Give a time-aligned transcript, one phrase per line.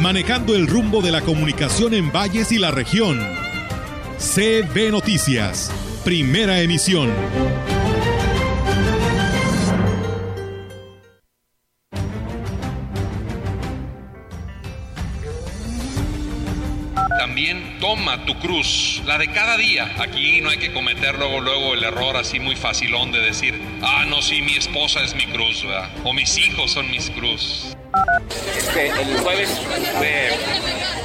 [0.00, 3.20] manejando el rumbo de la comunicación en valles y la región.
[4.18, 5.70] CB Noticias,
[6.04, 7.12] primera emisión.
[17.18, 19.94] También toma tu cruz, la de cada día.
[19.98, 24.06] Aquí no hay que cometer luego, luego el error así muy facilón de decir, ah,
[24.08, 25.64] no, sí, mi esposa es mi cruz,
[26.04, 27.76] o mis hijos son mis cruz.
[28.56, 29.50] Este, el jueves
[29.94, 30.30] tuve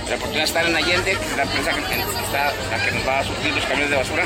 [0.09, 3.07] la oportunidad de estar en Allende, que es la empresa que, está, la que nos
[3.07, 4.25] va a surtir los camiones de basura.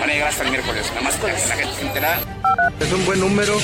[0.00, 0.86] Van a llegar hasta el miércoles.
[0.90, 2.20] Nada más que la gente se enterada.
[2.80, 3.58] Es un buen número.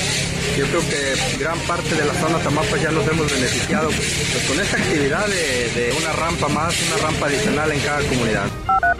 [0.57, 4.59] Yo creo que gran parte de la zona Tamapa ya nos hemos beneficiado pues, con
[4.59, 8.47] esta actividad de, de una rampa más, una rampa adicional en cada comunidad.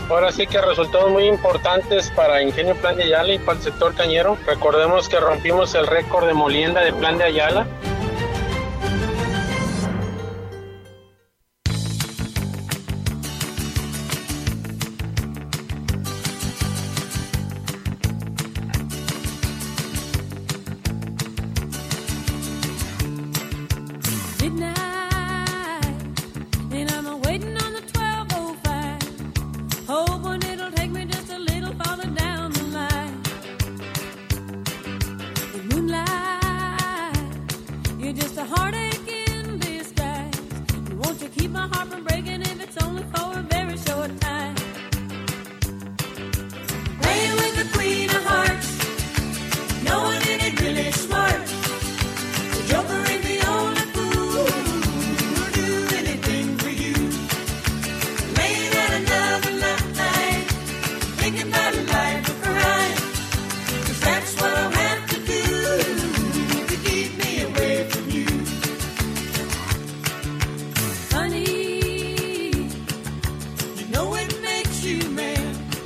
[0.10, 3.96] Ahora sí que resultados muy importantes para Ingenio Plan de Ayala y para el sector
[3.96, 4.38] cañero.
[4.46, 7.68] Recordemos que rompimos el récord de molienda de Plan de Ayala.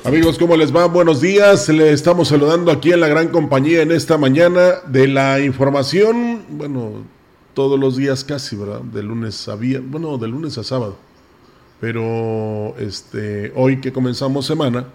[0.08, 0.86] Amigos, ¿cómo les va?
[0.86, 1.68] Buenos días.
[1.68, 6.44] Le estamos saludando aquí en la gran compañía en esta mañana de la información.
[6.48, 7.04] Bueno,
[7.52, 8.80] todos los días casi, ¿verdad?
[8.80, 10.96] De lunes a viernes, bueno, de lunes a sábado.
[11.78, 14.86] Pero este, hoy que comenzamos semana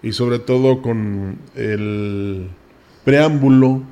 [0.00, 2.48] y sobre todo con el
[3.04, 3.82] preámbulo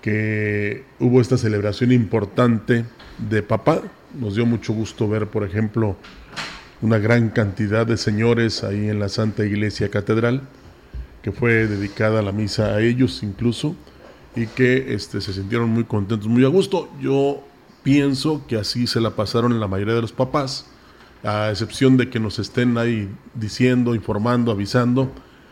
[0.00, 2.84] que hubo esta celebración importante
[3.28, 3.82] de papá.
[4.14, 5.96] Nos dio mucho gusto ver, por ejemplo,
[6.80, 10.42] una gran cantidad de señores ahí en la Santa Iglesia Catedral,
[11.22, 13.74] que fue dedicada la misa a ellos incluso,
[14.36, 16.88] y que este, se sintieron muy contentos, muy a gusto.
[17.00, 17.42] Yo
[17.82, 20.66] pienso que así se la pasaron la mayoría de los papás,
[21.24, 25.10] a excepción de que nos estén ahí diciendo, informando, avisando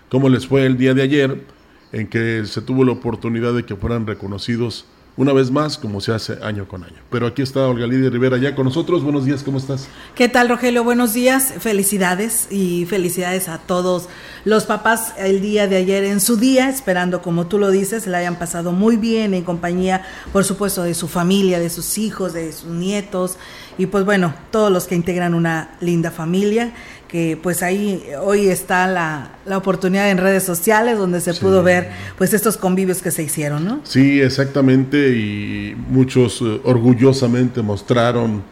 [0.09, 1.45] cómo les fue el día de ayer,
[1.91, 6.13] en que se tuvo la oportunidad de que fueran reconocidos una vez más, como se
[6.13, 6.97] hace año con año.
[7.11, 9.03] Pero aquí está Olga Lidia Rivera ya con nosotros.
[9.03, 9.89] Buenos días, ¿cómo estás?
[10.15, 10.85] ¿Qué tal, Rogelio?
[10.85, 14.09] Buenos días, felicidades y felicidades a todos
[14.45, 18.19] los papás el día de ayer en su día, esperando, como tú lo dices, la
[18.19, 22.53] hayan pasado muy bien en compañía, por supuesto, de su familia, de sus hijos, de
[22.53, 23.39] sus nietos
[23.79, 26.73] y pues bueno, todos los que integran una linda familia
[27.09, 31.91] que pues ahí hoy está la, la oportunidad en redes sociales donde se pudo ver
[32.19, 33.81] pues estos convivios que se hicieron, ¿no?
[33.85, 38.43] Sí, exactamente y muchos eh, orgullosamente mostraron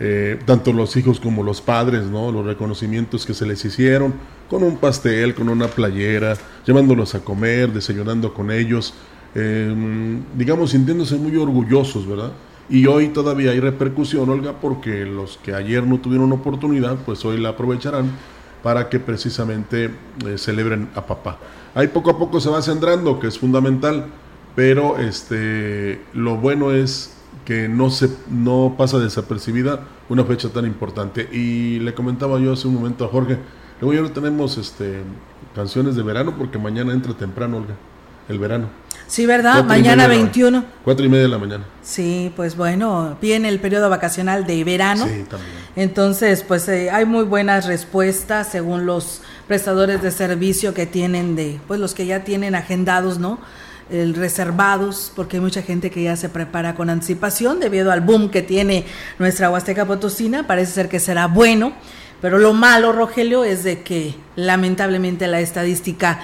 [0.00, 2.30] eh, tanto los hijos como los padres, ¿no?
[2.30, 4.14] Los reconocimientos que se les hicieron
[4.48, 8.94] con un pastel, con una playera, llevándolos a comer, desayunando con ellos,
[9.34, 12.32] em, digamos sintiéndose muy orgullosos, ¿verdad?
[12.70, 17.38] Y hoy todavía hay repercusión, Olga, porque los que ayer no tuvieron oportunidad, pues hoy
[17.38, 18.10] la aprovecharán
[18.62, 19.90] para que precisamente
[20.26, 21.38] eh, celebren a papá.
[21.74, 24.06] Ahí poco a poco se va centrando, que es fundamental,
[24.54, 27.14] pero este, lo bueno es
[27.44, 31.26] que no, se, no pasa desapercibida una fecha tan importante.
[31.32, 33.38] Y le comentaba yo hace un momento a Jorge,
[33.80, 35.02] luego ya no tenemos este,
[35.54, 37.76] canciones de verano porque mañana entra temprano, Olga,
[38.28, 38.68] el verano.
[39.08, 39.64] Sí, ¿verdad?
[39.64, 40.64] Mañana 21.
[40.84, 41.64] Cuatro y media de la mañana.
[41.82, 45.06] Sí, pues bueno, viene el periodo vacacional de verano.
[45.06, 45.52] Sí, también.
[45.76, 51.58] Entonces, pues eh, hay muy buenas respuestas según los prestadores de servicio que tienen de,
[51.66, 53.38] pues los que ya tienen agendados, ¿no?
[53.90, 58.28] El reservados, porque hay mucha gente que ya se prepara con anticipación debido al boom
[58.28, 58.84] que tiene
[59.18, 60.46] nuestra Huasteca Potosina.
[60.46, 61.72] Parece ser que será bueno
[62.20, 66.20] Pero lo malo, Rogelio, es de que lamentablemente la estadística,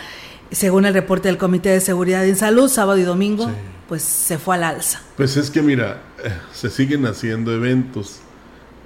[0.50, 3.50] según el reporte del Comité de Seguridad en Salud, sábado y domingo,
[3.88, 5.02] pues se fue al alza.
[5.16, 8.20] Pues es que mira, eh, se siguen haciendo eventos.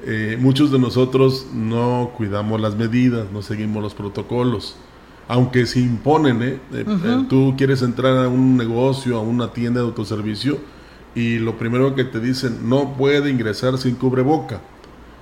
[0.05, 4.77] Eh, muchos de nosotros no cuidamos las medidas, no seguimos los protocolos,
[5.27, 6.43] aunque se imponen.
[6.43, 6.61] ¿eh?
[7.29, 10.59] tú quieres entrar a un negocio, a una tienda de autoservicio,
[11.15, 14.61] y lo primero que te dicen, no puede ingresar sin cubreboca.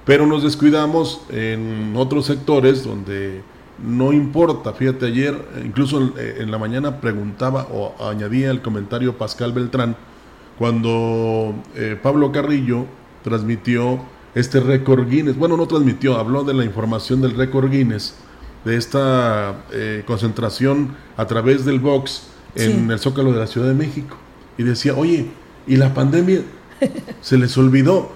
[0.05, 3.43] Pero nos descuidamos en otros sectores donde
[3.78, 4.73] no importa.
[4.73, 9.96] Fíjate, ayer, incluso en, la mañana preguntaba o añadía el comentario Pascal Beltrán,
[10.58, 12.87] cuando eh, Pablo Carrillo
[13.23, 14.00] transmitió
[14.34, 15.37] este récord Guinness.
[15.37, 18.14] Bueno, no transmitió, habló de la información del récord Guinness,
[18.64, 23.75] de esta eh, concentración a través del box en el Zócalo de la Ciudad de
[23.75, 24.17] México.
[24.58, 25.26] Y decía, oye,
[25.67, 26.40] ¿y la pandemia?
[27.20, 28.12] Se les olvidó.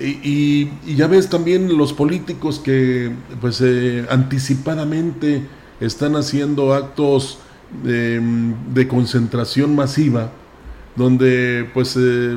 [0.00, 5.42] Y, ya ves también los políticos que pues eh, anticipadamente
[5.80, 7.38] están haciendo actos
[7.82, 10.30] de, concentración masiva
[10.96, 12.36] donde pues eh,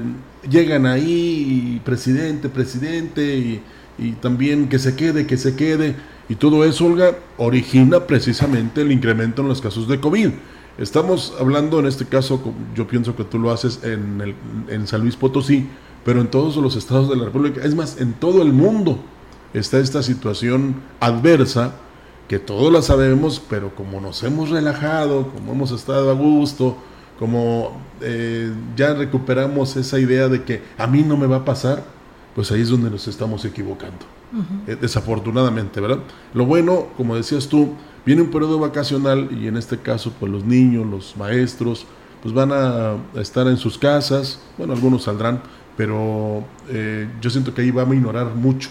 [0.50, 3.62] llegan ahí presidente, presidente y,
[3.98, 5.96] y, también que se quede, que se quede
[6.30, 10.30] y todo eso, Olga, origina precisamente el incremento en los casos de COVID.
[10.78, 14.36] Estamos hablando en este caso, yo pienso que tú lo haces en, el,
[14.70, 15.68] en San Luis Potosí,
[16.08, 18.98] pero en todos los estados de la República, es más, en todo el mundo
[19.54, 21.74] está esta situación adversa
[22.30, 26.78] que todos la sabemos, pero como nos hemos relajado, como hemos estado a gusto,
[27.20, 31.84] como eh, ya recuperamos esa idea de que a mí no me va a pasar,
[32.34, 34.06] pues ahí es donde nos estamos equivocando.
[34.66, 36.00] Eh, desafortunadamente, ¿verdad?
[36.34, 37.74] Lo bueno, como decías tú,
[38.06, 41.86] viene un periodo vacacional y en este caso, pues los niños, los maestros,
[42.22, 45.42] pues van a estar en sus casas, bueno, algunos saldrán,
[45.78, 48.70] pero eh, yo siento que ahí va a minorar mucho,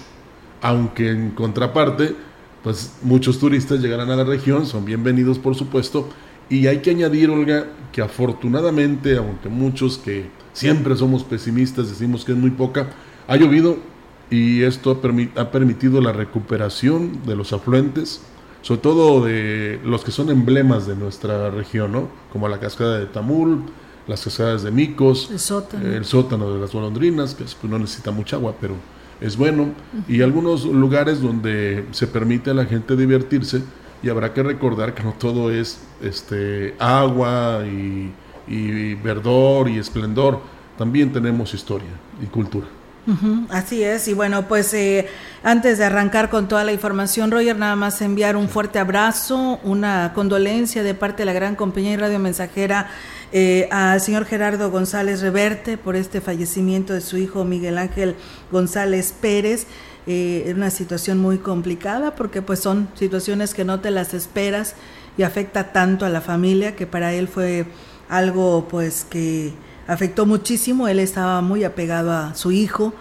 [0.61, 2.15] aunque en contraparte,
[2.63, 6.09] pues muchos turistas llegarán a la región, son bienvenidos por supuesto,
[6.51, 12.33] y hay que añadir, Olga, que afortunadamente, aunque muchos que siempre somos pesimistas decimos que
[12.33, 12.89] es muy poca,
[13.29, 13.79] ha llovido
[14.29, 18.21] y esto ha, ha permitido la recuperación de los afluentes,
[18.63, 22.09] sobre todo de los que son emblemas de nuestra región, ¿no?
[22.33, 23.63] como la cascada de Tamul,
[24.07, 25.39] las cascadas de micos, el
[26.05, 28.75] sótano, de las golondrinas, que pues, no necesita mucha agua, pero
[29.21, 29.71] es bueno,
[30.07, 33.63] y algunos lugares donde se permite a la gente divertirse,
[34.03, 38.13] y habrá que recordar que no todo es este agua y,
[38.47, 40.41] y verdor y esplendor,
[40.77, 41.89] también tenemos historia
[42.23, 42.67] y cultura
[43.51, 45.07] así es, y bueno, pues eh,
[45.43, 50.13] antes de arrancar con toda la información, Roger, nada más enviar un fuerte abrazo, una
[50.15, 52.91] condolencia de parte de la gran compañía y radio mensajera
[53.33, 58.17] eh, al señor Gerardo González Reverte por este fallecimiento de su hijo Miguel Ángel
[58.51, 59.67] González Pérez.
[60.09, 64.77] Eh, una situación muy complicada porque pues son situaciones que no te las esperas
[65.19, 67.67] y afecta tanto a la familia que para él fue
[68.09, 69.53] algo pues que
[69.87, 72.95] afectó muchísimo, él estaba muy apegado a su hijo,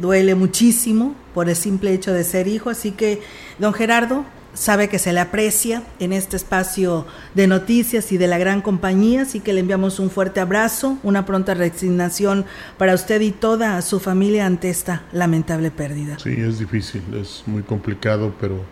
[0.00, 3.20] duele muchísimo por el simple hecho de ser hijo, así que
[3.58, 8.38] don Gerardo sabe que se le aprecia en este espacio de noticias y de la
[8.38, 12.44] gran compañía, así que le enviamos un fuerte abrazo, una pronta resignación
[12.76, 16.18] para usted y toda su familia ante esta lamentable pérdida.
[16.18, 18.64] Sí, es difícil, es muy complicado, pero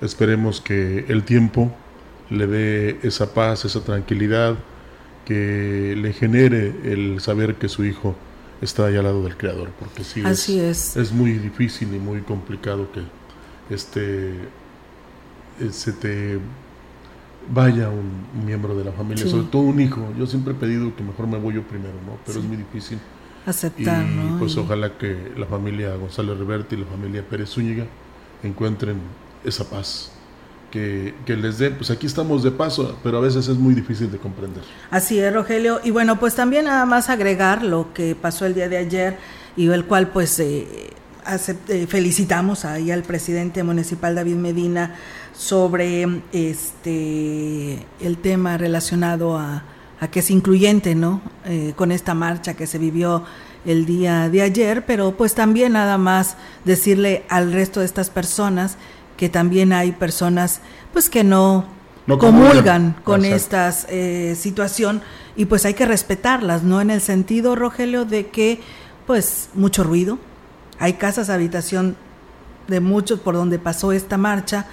[0.00, 1.72] esperemos que el tiempo
[2.30, 4.56] le dé esa paz, esa tranquilidad,
[5.24, 8.14] que le genere el saber que su hijo
[8.60, 10.22] está ahí al lado del creador, porque sí
[10.58, 11.12] es, es.
[11.12, 13.02] muy difícil y muy complicado que
[13.74, 14.30] este
[15.60, 16.38] eh, se te
[17.52, 20.12] vaya un miembro de la familia, sobre todo un hijo.
[20.18, 22.18] Yo siempre he pedido que mejor me voy yo primero, ¿no?
[22.24, 22.98] Pero es muy difícil.
[23.46, 27.86] Aceptar, y, pues ojalá que la familia González Reverte y la familia Pérez Zúñiga
[28.42, 28.96] encuentren
[29.44, 30.13] esa paz
[30.74, 34.18] que, les dé, pues aquí estamos de paso, pero a veces es muy difícil de
[34.18, 34.64] comprender.
[34.90, 35.80] Así es, Rogelio.
[35.84, 39.16] Y bueno, pues también nada más agregar lo que pasó el día de ayer
[39.56, 40.90] y el cual pues eh,
[41.68, 44.96] eh, felicitamos ahí al presidente municipal David Medina
[45.32, 49.62] sobre este el tema relacionado a,
[50.10, 51.22] que es incluyente, ¿no?
[51.46, 53.24] Eh, con esta marcha que se vivió
[53.64, 58.76] el día de ayer, pero pues también nada más decirle al resto de estas personas
[59.16, 60.60] que también hay personas
[60.92, 61.66] pues que no,
[62.06, 65.02] comulgan con esta eh, situación
[65.36, 66.80] y pues hay que respetarlas, ¿no?
[66.80, 68.60] En el sentido, Rogelio, de que
[69.06, 70.18] pues mucho ruido,
[70.78, 71.96] hay casas, habitación
[72.68, 74.66] de muchos por donde pasó esta marcha,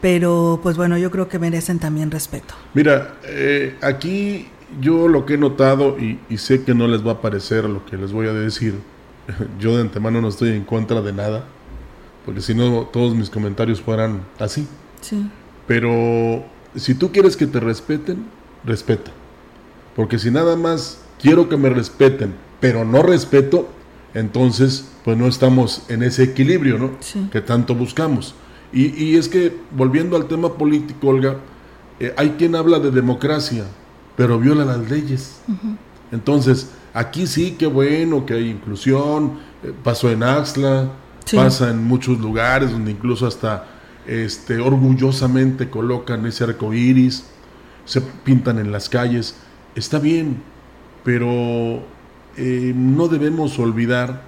[0.00, 2.54] pero pues bueno, yo creo que merecen también respeto.
[2.74, 4.48] Mira, eh, aquí
[4.80, 7.84] yo lo que he notado y, y, sé que no les va a parecer lo
[7.86, 8.74] que les voy a decir,
[9.58, 11.44] yo de antemano no estoy en contra de nada,
[12.24, 14.66] porque si no todos mis comentarios fueran así.
[15.00, 15.28] Sí.
[15.66, 18.24] Pero si tú quieres que te respeten,
[18.64, 19.10] respeta.
[19.96, 23.68] Porque si nada más quiero que me respeten, pero no respeto,
[24.14, 26.90] entonces pues no estamos en ese equilibrio, ¿no?
[27.00, 27.28] Sí.
[27.32, 28.34] Que tanto buscamos.
[28.72, 31.38] Y, y es que, volviendo al tema político, Olga,
[32.00, 33.64] eh, hay quien habla de democracia,
[34.16, 35.40] pero viola las leyes.
[36.10, 40.90] Entonces, aquí sí, qué bueno que hay inclusión, eh, pasó en Axla,
[41.24, 41.36] Sí.
[41.36, 43.66] pasa en muchos lugares donde incluso hasta
[44.06, 47.26] este, orgullosamente colocan ese arco iris,
[47.84, 49.36] se pintan en las calles.
[49.74, 50.42] Está bien,
[51.04, 51.82] pero
[52.36, 54.22] eh, no debemos olvidar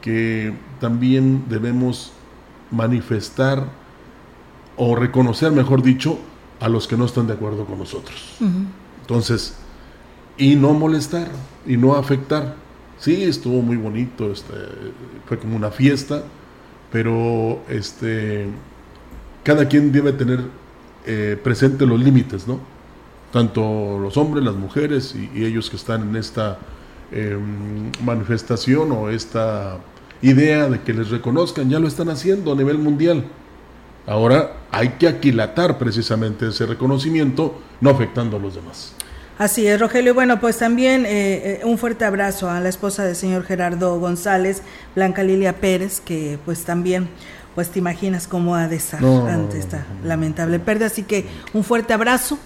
[0.00, 2.12] que también debemos
[2.70, 3.66] manifestar
[4.76, 6.18] o reconocer, mejor dicho,
[6.58, 8.36] a los que no están de acuerdo con nosotros.
[9.02, 9.56] Entonces,
[10.36, 11.28] y no molestar
[11.66, 12.56] y no afectar.
[13.00, 14.52] Sí, estuvo muy bonito, este,
[15.26, 16.22] fue como una fiesta,
[16.92, 18.46] pero este,
[19.42, 20.40] cada quien debe tener
[21.06, 22.60] eh, presente los límites, ¿no?
[23.32, 26.58] Tanto los hombres, las mujeres y, ellos que están en esta
[27.10, 27.38] eh,
[28.04, 29.78] manifestación o esta
[30.20, 33.24] idea de que les reconozcan, ya lo están haciendo a nivel mundial.
[34.06, 38.94] Ahora hay que aquilatar precisamente ese reconocimiento, no afectando a los demás.
[39.40, 40.12] Así es, Rogelio.
[40.12, 44.60] Bueno, pues también eh, eh, un fuerte abrazo a la esposa del señor Gerardo González,
[44.94, 47.08] Blanca Lilia Pérez, que pues también,
[47.54, 50.88] pues te imaginas cómo ha de estar No, ante esta lamentable pérdida.
[50.88, 52.38] Así que un fuerte abrazo,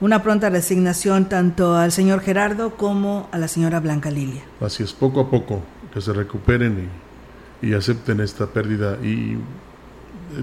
[0.00, 4.40] una pronta resignación tanto al señor Gerardo como a la señora Blanca Lilia.
[4.62, 5.60] Así es, poco a poco
[5.92, 6.88] que se recuperen
[7.60, 9.38] y, y acepten esta pérdida y eh,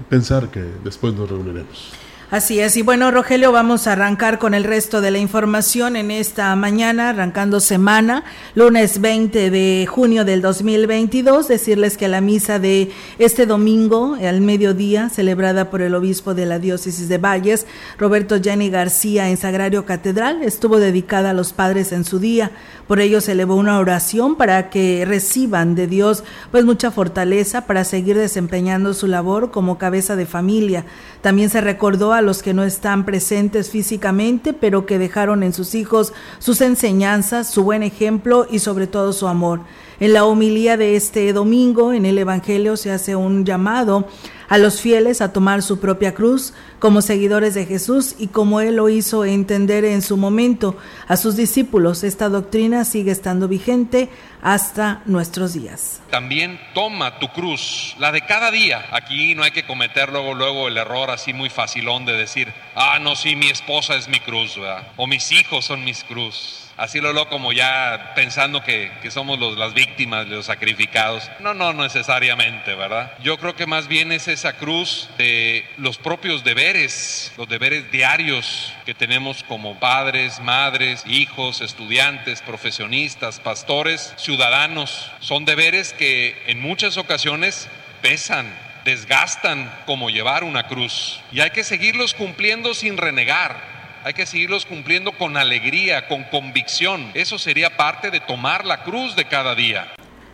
[0.08, 1.92] pensar que después nos reuniremos.
[2.30, 6.10] Así es, y bueno, Rogelio, vamos a arrancar con el resto de la información en
[6.10, 8.22] esta mañana, arrancando semana,
[8.54, 11.48] lunes 20 de junio del 2022.
[11.48, 16.58] Decirles que la misa de este domingo, al mediodía, celebrada por el obispo de la
[16.58, 17.66] diócesis de Valles,
[17.96, 22.50] Roberto Jenny García, en Sagrario Catedral, estuvo dedicada a los padres en su día.
[22.86, 27.84] Por ello se elevó una oración para que reciban de Dios pues mucha fortaleza para
[27.84, 30.84] seguir desempeñando su labor como cabeza de familia.
[31.22, 35.74] También se recordó a los que no están presentes físicamente, pero que dejaron en sus
[35.74, 39.60] hijos sus enseñanzas, su buen ejemplo y sobre todo su amor.
[40.00, 44.06] En la homilía de este domingo, en el Evangelio, se hace un llamado
[44.48, 48.76] a los fieles a tomar su propia cruz como seguidores de Jesús y como Él
[48.76, 50.76] lo hizo entender en su momento
[51.08, 52.04] a sus discípulos.
[52.04, 54.08] Esta doctrina sigue estando vigente
[54.40, 56.00] hasta nuestros días.
[56.10, 58.86] También toma tu cruz, la de cada día.
[58.92, 62.98] Aquí no hay que cometer luego, luego el error así muy facilón de decir, ah,
[63.00, 64.56] no, sí, mi esposa es mi cruz.
[64.96, 66.67] O mis hijos son mis cruz.
[66.78, 71.28] Así lo lo como ya pensando que, que somos los, las víctimas, los sacrificados.
[71.40, 73.12] No, no necesariamente, ¿verdad?
[73.20, 78.72] Yo creo que más bien es esa cruz de los propios deberes, los deberes diarios
[78.86, 85.10] que tenemos como padres, madres, hijos, estudiantes, profesionistas, pastores, ciudadanos.
[85.18, 87.68] Son deberes que en muchas ocasiones
[88.02, 91.20] pesan, desgastan como llevar una cruz.
[91.32, 93.77] Y hay que seguirlos cumpliendo sin renegar.
[94.04, 97.10] Hay que seguirlos cumpliendo con alegría, con convicción.
[97.14, 99.88] Eso sería parte de tomar la cruz de cada día.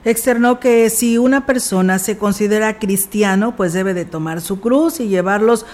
[0.05, 5.09] Externó que si una persona se considera cristiano, pues debe de tomar su cruz y
[5.09, 5.65] llevarlos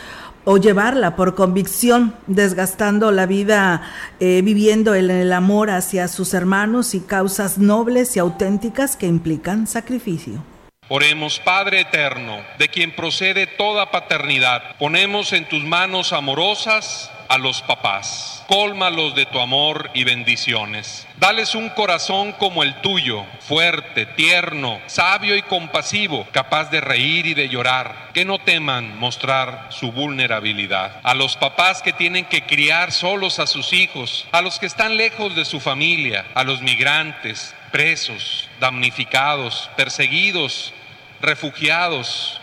[0.44, 3.82] o llevarla por convicción, desgastando la vida,
[4.20, 9.66] eh, viviendo en el amor hacia sus hermanos y causas nobles y auténticas que implican
[9.66, 10.42] sacrificio.
[10.88, 17.62] Oremos, Padre eterno, de quien procede toda paternidad, ponemos en tus manos amorosas a los
[17.62, 18.44] papás.
[18.48, 21.06] Cólmalos de tu amor y bendiciones.
[21.16, 27.34] Dales un corazón como el tuyo, fuerte, tierno, sabio y compasivo, capaz de reír y
[27.34, 28.10] de llorar.
[28.14, 31.00] Que no teman mostrar su vulnerabilidad.
[31.04, 34.96] A los papás que tienen que criar solos a sus hijos, a los que están
[34.96, 40.74] lejos de su familia, a los migrantes, presos, damnificados, perseguidos,
[41.20, 42.40] refugiados,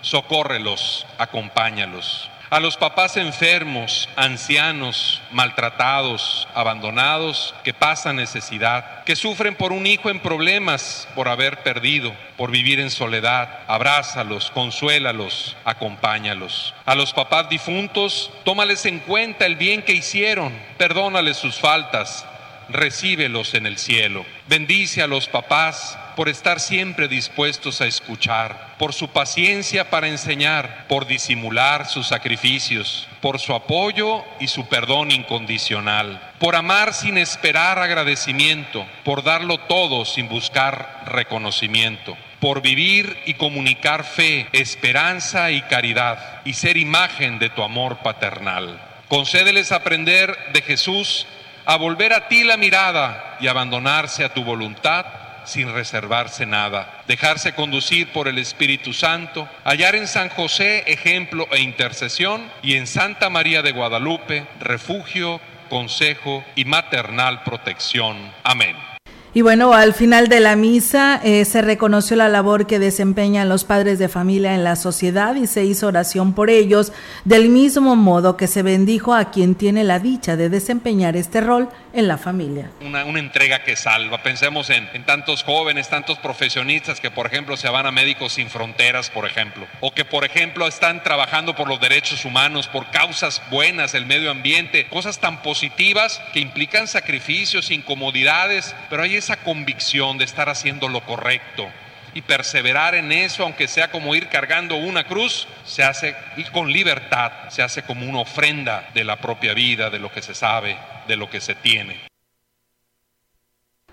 [0.00, 2.30] socórrelos, acompáñalos.
[2.50, 10.08] A los papás enfermos, ancianos, maltratados, abandonados, que pasan necesidad, que sufren por un hijo
[10.08, 16.74] en problemas, por haber perdido, por vivir en soledad, abrázalos, consuélalos, acompáñalos.
[16.86, 22.24] A los papás difuntos, tómales en cuenta el bien que hicieron, perdónales sus faltas,
[22.70, 24.24] recíbelos en el cielo.
[24.46, 30.86] Bendice a los papás por estar siempre dispuestos a escuchar, por su paciencia para enseñar,
[30.88, 37.78] por disimular sus sacrificios, por su apoyo y su perdón incondicional, por amar sin esperar
[37.78, 42.16] agradecimiento, por darlo todo sin buscar reconocimiento.
[42.40, 48.80] por vivir y comunicar fe, esperanza y caridad, y ser imagen de tu amor paternal.
[49.08, 51.26] Concédeles aprender de Jesús
[51.64, 57.54] a volver a ti la mirada y abandonarse a tu voluntad sin reservarse nada, dejarse
[57.54, 63.30] conducir por el Espíritu Santo, hallar en San José ejemplo e intercesión y en Santa
[63.30, 68.16] María de Guadalupe refugio, consejo y maternal protección.
[68.44, 68.87] Amén.
[69.34, 73.64] Y bueno, al final de la misa eh, se reconoció la labor que desempeñan los
[73.64, 76.92] padres de familia en la sociedad y se hizo oración por ellos,
[77.24, 81.68] del mismo modo que se bendijo a quien tiene la dicha de desempeñar este rol
[81.92, 82.70] en la familia.
[82.80, 84.22] Una, entrega que salva.
[84.22, 88.48] Pensemos en, en, tantos jóvenes, tantos profesionistas que, por ejemplo, se van a Médicos Sin
[88.48, 93.42] Fronteras, por ejemplo, o que, por ejemplo, están trabajando por los derechos humanos, por causas
[93.50, 100.18] buenas, el medio ambiente, cosas tan positivas que implican sacrificios, incomodidades, pero hay esa convicción
[100.18, 101.68] de estar haciendo lo correcto
[102.14, 106.72] y perseverar en eso, aunque sea como ir cargando una cruz, se hace y con
[106.72, 110.76] libertad, se hace como una ofrenda de la propia vida, de lo que se sabe,
[111.06, 112.08] de lo que se tiene.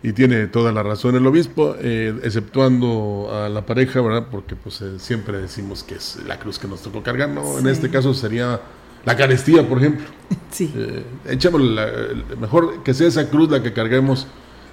[0.01, 4.27] Y tiene toda la razón el obispo, eh, exceptuando a la pareja, ¿verdad?
[4.29, 7.58] Porque pues eh, siempre decimos que es la cruz que nos tocó cargar, ¿no?
[7.58, 8.62] En este caso sería
[9.03, 10.05] la carestía, por ejemplo.
[10.51, 10.72] Sí.
[10.75, 11.03] Eh,
[12.39, 14.27] mejor que sea esa cruz la que carguemos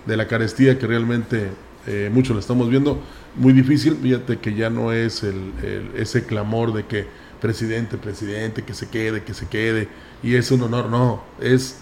[0.06, 1.50] de la carestía que realmente
[1.86, 3.02] eh, muchos lo estamos viendo,
[3.34, 5.52] muy difícil, fíjate que ya no es el,
[5.96, 7.06] ese clamor de que
[7.40, 9.88] presidente, presidente, que se quede, que se quede,
[10.22, 11.78] y es un honor, no, es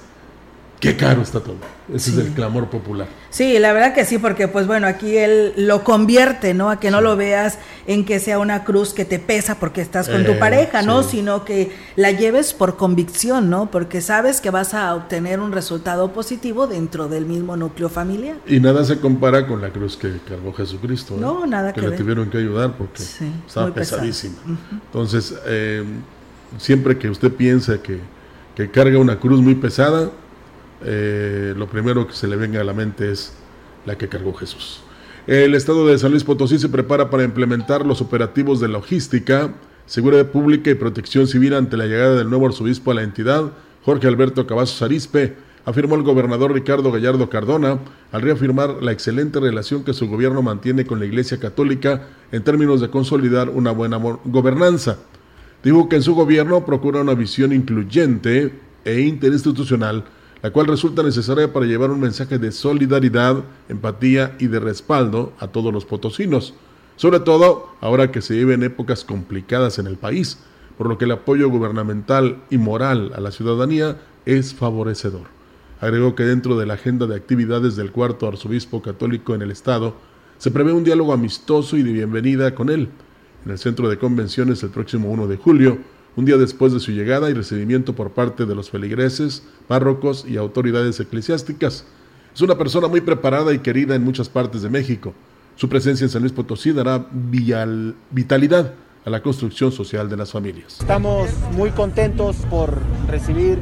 [0.81, 1.57] qué caro está todo.
[1.95, 3.09] Ese es el clamor popular.
[3.31, 6.71] Sí, la verdad que sí, porque pues bueno, aquí él lo convierte, ¿no?
[6.71, 10.09] A que no lo veas en que sea una cruz que te pesa porque estás
[10.09, 11.03] con tu eh, pareja, ¿no?
[11.03, 13.71] Sino que la lleves por convicción, ¿no?
[13.71, 18.37] Porque sabes que vas a obtener un resultado positivo dentro del mismo núcleo familiar.
[18.47, 21.15] Y nada se compara con la cruz que cargó Jesucristo.
[21.15, 21.21] ¿eh?
[21.21, 23.03] No, nada que, que le tuvieron que ayudar porque
[23.47, 24.37] estaba pesadísima.
[24.73, 25.85] Entonces, eh,
[26.59, 27.99] siempre que usted piensa que,
[28.55, 30.11] que carga una cruz muy pesada,
[30.85, 33.33] eh, lo primero que se le venga a la mente es
[33.87, 34.83] la que cargó Jesús.
[35.27, 39.53] El Estado de San Luis Potosí se prepara para implementar los operativos de logística,
[39.87, 43.53] seguridad pública y protección civil ante la llegada del nuevo arzobispo a la entidad,
[43.85, 47.79] Jorge Alberto Cavazos Arispe, afirmó el gobernador Ricardo Gallardo Cardona
[48.13, 52.81] al reafirmar la excelente relación que su gobierno mantiene con la Iglesia Católica en términos
[52.81, 54.99] de consolidar una buena gobernanza.
[55.63, 60.05] Dijo que en su gobierno procura una visión incluyente e interinstitucional
[60.43, 65.49] la cual resulta necesaria para llevar un mensaje de solidaridad, empatía y de respaldo a
[65.49, 66.55] todos los potosinos,
[66.97, 70.39] sobre todo ahora que se viven épocas complicadas en el país,
[70.79, 75.27] por lo que el apoyo gubernamental y moral a la ciudadanía es favorecedor.
[75.81, 79.95] Agregó que dentro de la agenda de actividades del cuarto arzobispo católico en el estado,
[80.39, 82.89] se prevé un diálogo amistoso y de bienvenida con él
[83.45, 85.79] en el centro de convenciones el próximo 1 de julio,
[86.17, 90.37] un día después de su llegada y recibimiento por parte de los feligreses, párrocos y
[90.37, 91.85] autoridades eclesiásticas.
[92.35, 95.15] Es una persona muy preparada y querida en muchas partes de México.
[95.57, 97.07] Su presencia en San Luis Potosí dará
[98.11, 98.73] vitalidad
[99.05, 100.79] a la construcción social de las familias.
[100.81, 103.59] Estamos muy contentos por recibir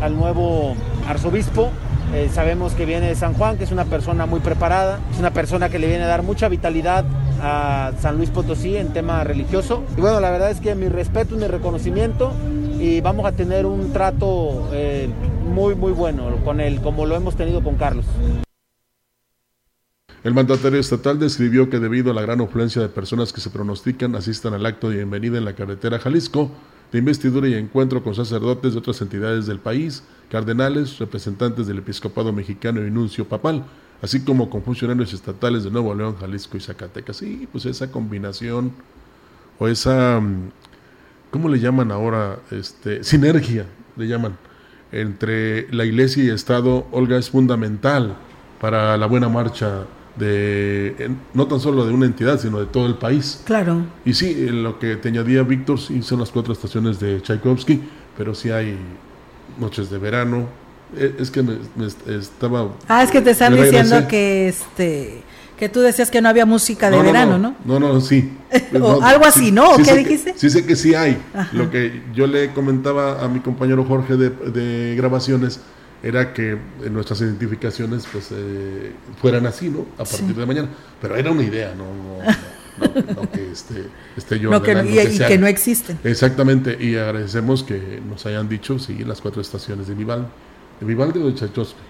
[0.00, 1.70] al nuevo arzobispo
[2.14, 5.32] eh, sabemos que viene de San Juan, que es una persona muy preparada, es una
[5.32, 7.04] persona que le viene a dar mucha vitalidad
[7.42, 9.84] a San Luis Potosí en tema religioso.
[9.96, 12.32] Y bueno, la verdad es que mi respeto y mi reconocimiento
[12.78, 15.08] y vamos a tener un trato eh,
[15.44, 18.04] muy, muy bueno con él, como lo hemos tenido con Carlos.
[20.22, 24.16] El mandatario estatal describió que debido a la gran afluencia de personas que se pronostican
[24.16, 26.50] asistan al acto de bienvenida en la carretera Jalisco,
[26.92, 32.32] de investidura y encuentro con sacerdotes de otras entidades del país, cardenales, representantes del episcopado
[32.32, 33.64] mexicano y nuncio papal,
[34.02, 37.16] así como con funcionarios estatales de Nuevo León, Jalisco y Zacatecas.
[37.16, 38.72] Sí, pues esa combinación
[39.58, 40.50] o esa, mm,
[41.30, 42.38] ¿cómo le llaman ahora?
[42.50, 44.36] Este, sinergia, le llaman,
[44.92, 48.16] entre la iglesia y Estado, Olga, es fundamental
[48.60, 49.84] para la buena marcha
[50.16, 53.42] de no tan solo de una entidad, sino de todo el país.
[53.44, 53.84] Claro.
[54.04, 57.82] Y sí, lo que te añadía Víctor, sí son las cuatro estaciones de Tchaikovsky,
[58.16, 58.76] pero sí hay
[59.58, 60.48] noches de verano.
[60.96, 61.58] E, es que me,
[62.08, 62.68] estaba...
[62.88, 65.22] Ah, es que te están diciendo que este
[65.56, 67.54] que tú decías que no había música de verano, ¿no?
[67.64, 68.30] No, no, sí.
[68.80, 69.70] o algo así, ¿no?
[69.70, 70.34] ¿O ¿Qué dijiste?
[70.36, 71.16] sí sé que sí hay.
[71.52, 75.60] Lo que yo le comentaba a mi compañero Jorge de, de grabaciones
[76.02, 76.56] era que
[76.90, 79.86] nuestras identificaciones pues eh, fueran así, ¿no?
[79.94, 80.68] A partir de mañana.
[81.00, 81.86] Pero era una idea, no,
[83.14, 83.84] no, que esté,
[84.16, 84.50] esté yo.
[84.56, 85.98] No, que, y, que no existen.
[86.04, 90.28] Exactamente, y agradecemos que nos hayan dicho, sí, las cuatro estaciones de Vivaldi,
[90.80, 91.80] de Vivaldi o de Tchaikovsky.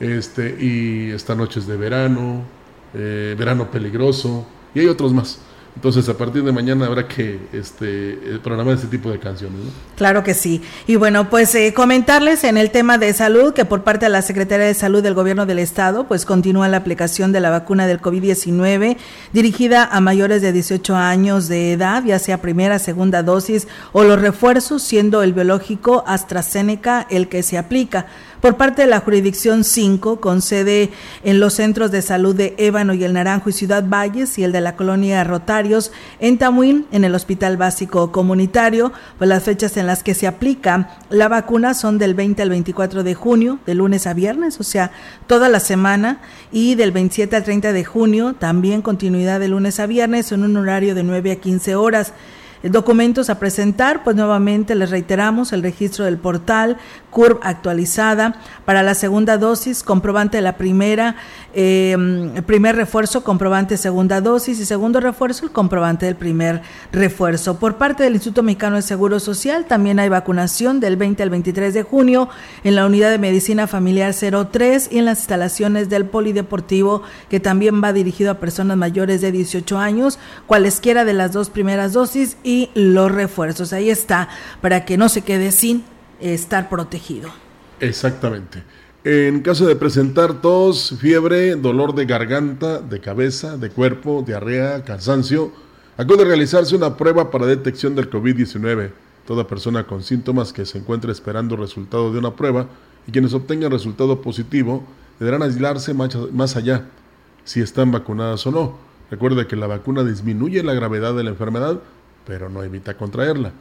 [0.00, 2.42] Este, y esta noche es de verano,
[2.94, 5.38] eh, verano peligroso, Y hay otros más.
[5.76, 9.58] Entonces, a partir de mañana habrá que este, eh, programar este tipo de canciones.
[9.58, 9.70] ¿no?
[9.94, 10.62] Claro que sí.
[10.86, 14.22] Y bueno, pues eh, comentarles en el tema de salud que por parte de la
[14.22, 18.00] Secretaría de Salud del Gobierno del Estado, pues continúa la aplicación de la vacuna del
[18.00, 18.96] COVID-19
[19.34, 24.18] dirigida a mayores de 18 años de edad, ya sea primera, segunda dosis o los
[24.18, 28.06] refuerzos, siendo el biológico AstraZeneca el que se aplica
[28.46, 30.90] por parte de la jurisdicción 5, con sede
[31.24, 34.52] en los centros de salud de Ébano y el Naranjo y Ciudad Valles y el
[34.52, 39.88] de la colonia Rotarios en Tamuín, en el Hospital Básico Comunitario, pues las fechas en
[39.88, 44.06] las que se aplica la vacuna son del 20 al 24 de junio, de lunes
[44.06, 44.92] a viernes, o sea,
[45.26, 46.20] toda la semana,
[46.52, 50.56] y del 27 al 30 de junio, también continuidad de lunes a viernes en un
[50.56, 52.12] horario de 9 a 15 horas.
[52.62, 56.78] Documentos a presentar, pues nuevamente les reiteramos el registro del portal,
[57.16, 58.34] CURB actualizada
[58.66, 61.16] para la segunda dosis, comprobante de la primera,
[61.54, 61.96] eh,
[62.44, 66.60] primer refuerzo, comprobante segunda dosis y segundo refuerzo, el comprobante del primer
[66.92, 67.58] refuerzo.
[67.58, 71.72] Por parte del Instituto Mexicano de Seguro Social también hay vacunación del 20 al 23
[71.72, 72.28] de junio
[72.64, 77.00] en la unidad de medicina familiar 03 y en las instalaciones del polideportivo
[77.30, 81.94] que también va dirigido a personas mayores de 18 años, cualesquiera de las dos primeras
[81.94, 83.72] dosis y los refuerzos.
[83.72, 84.28] Ahí está,
[84.60, 87.30] para que no se quede sin estar protegido.
[87.80, 88.62] Exactamente.
[89.04, 95.52] En caso de presentar tos, fiebre, dolor de garganta, de cabeza, de cuerpo, diarrea, cansancio,
[95.96, 98.90] acude a realizarse una prueba para detección del COVID-19.
[99.26, 102.66] Toda persona con síntomas que se encuentre esperando resultado de una prueba
[103.06, 104.84] y quienes obtengan resultado positivo
[105.20, 106.86] deberán aislarse más allá
[107.44, 108.78] si están vacunadas o no.
[109.10, 111.78] Recuerde que la vacuna disminuye la gravedad de la enfermedad,
[112.26, 113.52] pero no evita contraerla.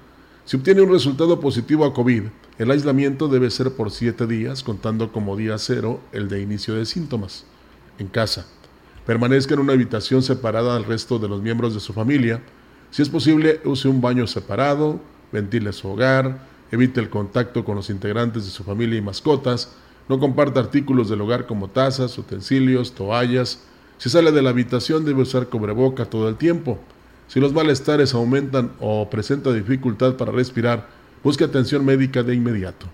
[0.45, 2.21] Si obtiene un resultado positivo a COVID,
[2.59, 6.85] el aislamiento debe ser por siete días, contando como día cero el de inicio de
[6.85, 7.45] síntomas,
[7.97, 8.45] en casa.
[9.07, 12.43] Permanezca en una habitación separada del resto de los miembros de su familia.
[12.91, 14.99] Si es posible, use un baño separado,
[15.31, 19.71] ventile su hogar, evite el contacto con los integrantes de su familia y mascotas,
[20.07, 23.63] no comparta artículos del hogar como tazas, utensilios, toallas.
[23.97, 26.77] Si sale de la habitación debe usar cobreboca todo el tiempo.
[27.27, 30.87] Si los malestares aumentan o presenta dificultad para respirar,
[31.23, 32.85] busque atención médica de inmediato.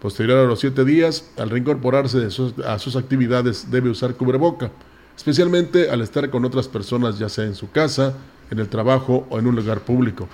[0.00, 2.26] Posterior a los siete días, al reincorporarse
[2.66, 4.70] a sus actividades, debe usar cubreboca,
[5.16, 8.14] especialmente al estar con otras personas, ya sea en su casa,
[8.50, 10.28] en el trabajo o en un lugar público.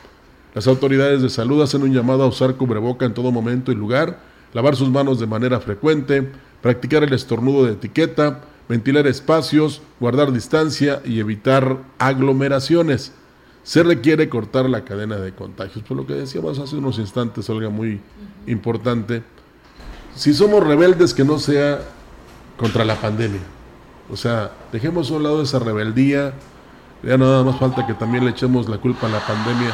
[0.55, 4.21] Las autoridades de salud hacen un llamado a usar cubreboca en todo momento y lugar,
[4.53, 11.01] lavar sus manos de manera frecuente, practicar el estornudo de etiqueta, ventilar espacios, guardar distancia
[11.05, 13.13] y evitar aglomeraciones
[13.63, 15.85] se requiere cortar la cadena de contagios.
[15.85, 18.01] Por lo que decíamos hace unos instantes, algo muy
[18.47, 19.23] importante.
[20.15, 21.81] Si somos rebeldes, que no sea
[22.57, 23.41] contra la pandemia.
[24.11, 26.35] O sea, dejemos a un lado esa rebeldía.
[27.03, 29.73] Ya nada más falta que también le echemos la culpa a la pandemia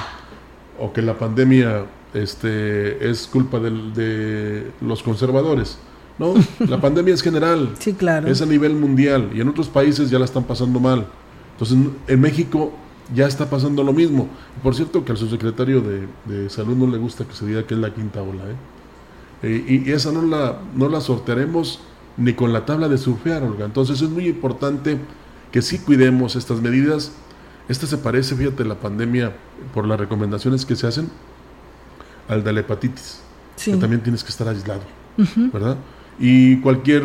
[0.79, 5.79] o que la pandemia este, es culpa de, de los conservadores.
[6.19, 7.75] No, la pandemia es general.
[7.79, 8.29] Sí, claro.
[8.29, 11.07] Es a nivel mundial y en otros países ya la están pasando mal.
[11.53, 12.73] Entonces, en México
[13.15, 14.29] ya está pasando lo mismo.
[14.63, 17.81] Por cierto, que al subsecretario de, Salud no le gusta que se diga que es
[17.81, 18.45] la quinta ola.
[18.45, 18.57] ¿eh?
[19.43, 21.81] eh y, esa no la, no la sortearemos
[22.17, 23.65] ni con la tabla de surfear, Olga.
[23.65, 24.99] Entonces es muy importante
[25.53, 27.13] que sí cuidemos estas medidas.
[27.69, 29.37] Esta se parece, fíjate, la pandemia,
[29.73, 31.11] por las recomendaciones que se hacen,
[32.29, 33.21] al de la hepatitis.
[33.65, 34.83] Que también tienes que estar aislado,
[35.53, 35.77] ¿verdad?
[36.21, 37.03] Y cualquier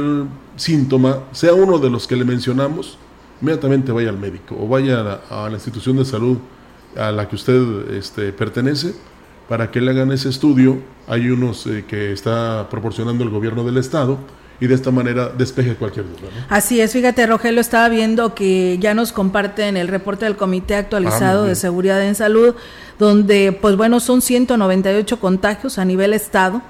[0.55, 2.99] síntoma, sea uno de los que le mencionamos,
[3.43, 6.37] inmediatamente vaya al médico o vaya a la, institución de salud
[6.95, 8.95] a la que usted este, pertenece
[9.49, 10.77] para que le hagan ese estudio.
[11.07, 14.17] Hay unos eh, que está proporcionando el gobierno del estado
[14.61, 16.29] y de esta manera despeje cualquier duda.
[16.47, 21.43] Así es, fíjate Rogelio, estaba viendo que ya nos comparten el reporte del Comité Actualizado
[21.43, 22.55] ah, de Seguridad en Salud,
[22.97, 26.61] donde pues bueno, son 198 contagios a nivel estado,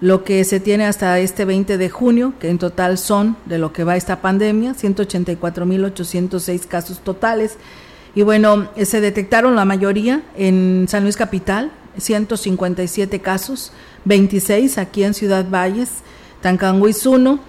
[0.00, 3.72] lo que se tiene hasta este 20 de junio, que en total son de lo
[3.72, 7.56] que va esta pandemia, 184.806 casos totales.
[8.14, 13.72] Y bueno, se detectaron la mayoría en San Luis Capital, 157 casos,
[14.04, 15.90] 26 aquí en Ciudad Valles,
[16.40, 17.40] Tancanguis 1.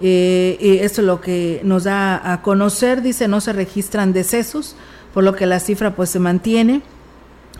[0.00, 4.76] Eh, y esto es lo que nos da a conocer, dice, no se registran decesos,
[5.12, 6.82] por lo que la cifra pues se mantiene.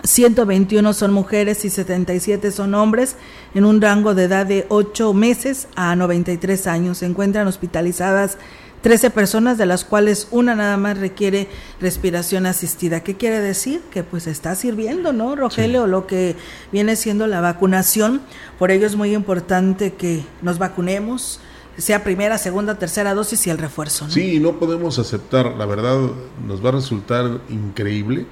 [0.04, 3.16] 121 son mujeres y 77 son hombres
[3.54, 6.98] en un rango de edad de 8 meses a 93 años.
[6.98, 8.38] Se encuentran hospitalizadas
[8.82, 11.48] 13 personas, de las cuales una nada más requiere
[11.80, 13.00] respiración asistida.
[13.00, 13.80] ¿Qué quiere decir?
[13.90, 15.86] Que pues está sirviendo, ¿no, Rogelio?
[15.86, 16.36] Lo que
[16.70, 18.20] viene siendo la vacunación.
[18.58, 21.40] Por ello es muy importante que nos vacunemos,
[21.76, 24.06] sea primera, segunda, tercera dosis y el refuerzo.
[24.06, 24.12] ¿no?
[24.12, 25.98] Sí, no podemos aceptar, la verdad
[26.46, 28.26] nos va a resultar increíble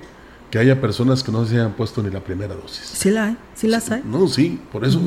[0.56, 2.86] que haya personas que no se hayan puesto ni la primera dosis.
[2.86, 4.02] Sí la hay, sí las hay.
[4.10, 4.98] No, sí, por eso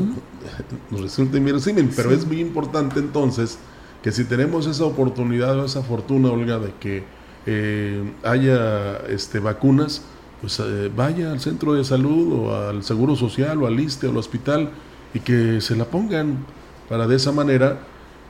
[0.92, 3.58] nos resulta inverosímil, pero es muy importante entonces
[4.04, 7.04] que si tenemos esa oportunidad o esa fortuna, Olga, de que
[7.48, 10.04] eh, haya este, vacunas,
[10.40, 14.12] pues eh, vaya al centro de salud o al seguro social o al ISTE o
[14.12, 14.70] al hospital
[15.16, 16.46] y que se la pongan
[16.88, 17.80] para de esa manera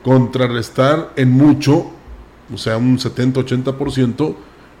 [0.02, 1.90] contrarrestar en mucho,
[2.50, 4.34] o sea, un 70-80%,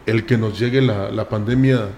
[0.06, 1.90] el que nos llegue la, la pandemia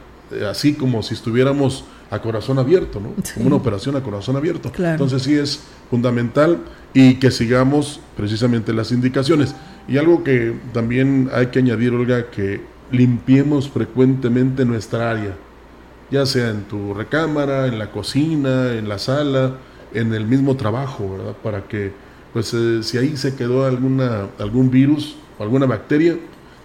[0.48, 3.14] así como si estuviéramos a corazón abierto, ¿no?
[3.34, 4.70] Como una operación a corazón abierto.
[4.76, 6.58] Entonces sí es fundamental
[6.92, 9.54] y que sigamos precisamente las indicaciones.
[9.88, 15.34] Y algo que también hay que añadir, Olga, que limpiemos frecuentemente nuestra área,
[16.10, 19.56] ya sea en tu recámara, en la cocina, en la sala,
[19.94, 21.34] en el mismo trabajo, ¿verdad?
[21.42, 21.92] Para que,
[22.32, 26.16] pues, eh, si ahí se quedó alguna, algún virus o alguna bacteria,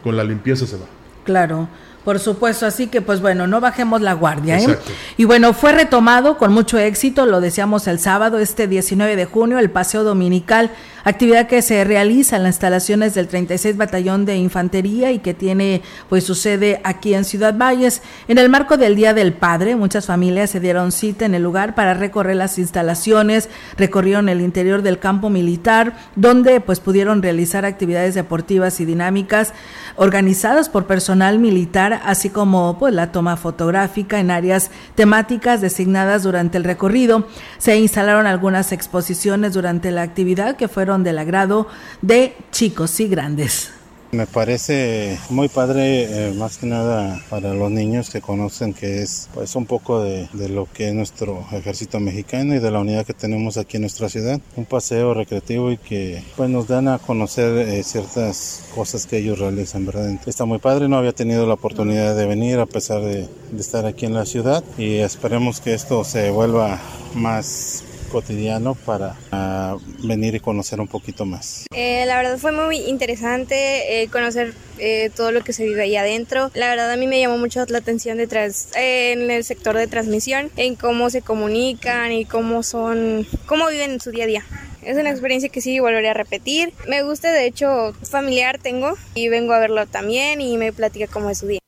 [0.03, 0.85] con la limpieza se va.
[1.23, 1.67] Claro.
[2.07, 4.57] Por supuesto, así que pues bueno, no bajemos la guardia.
[4.59, 4.79] ¿eh?
[5.17, 9.59] Y bueno, fue retomado con mucho éxito, lo decíamos el sábado, este 19 de junio,
[9.59, 10.71] el paseo dominical,
[11.03, 15.81] actividad que se realiza en las instalaciones del 36 Batallón de Infantería y que tiene
[16.07, 18.01] pues su sede aquí en Ciudad Valles.
[18.29, 21.75] En el marco del Día del Padre, muchas familias se dieron cita en el lugar
[21.75, 28.15] para recorrer las instalaciones, recorrieron el interior del campo militar, donde pues pudieron realizar actividades
[28.15, 29.53] deportivas y dinámicas
[29.97, 36.57] organizadas por personal militar, así como pues la toma fotográfica en áreas temáticas designadas durante
[36.57, 37.27] el recorrido.
[37.57, 41.67] Se instalaron algunas exposiciones durante la actividad que fueron del agrado
[42.01, 43.76] de chicos y grandes.
[44.11, 49.27] Me parece muy padre, eh, más que nada para los niños que conocen que es
[49.33, 53.13] pues un poco de, lo que es nuestro ejército mexicano y de la unidad que
[53.13, 54.39] tenemos aquí en nuestra ciudad.
[54.55, 59.39] Un paseo recreativo y que pues nos dan a conocer eh, ciertas cosas que ellos
[59.39, 60.17] realizan, ¿verdad?
[60.25, 63.85] Está muy padre, no había tenido la oportunidad de venir a pesar de, de estar
[63.85, 66.79] aquí en la ciudad y esperemos que esto se vuelva
[67.13, 71.65] más cotidiano para uh, venir y conocer un poquito más.
[71.73, 75.95] Eh, la verdad fue muy interesante eh, conocer eh, todo lo que se vive ahí
[75.95, 76.51] adentro.
[76.53, 80.49] La verdad a mí me llamó mucho la atención detrás en el sector de transmisión,
[80.55, 84.45] en cómo se comunican y cómo son, cómo viven en su día a día.
[84.81, 86.73] Es una experiencia que sí volveré a repetir.
[86.87, 91.29] Me gusta, de hecho, familiar tengo y vengo a verlo también y me platica cómo
[91.29, 91.59] es su día.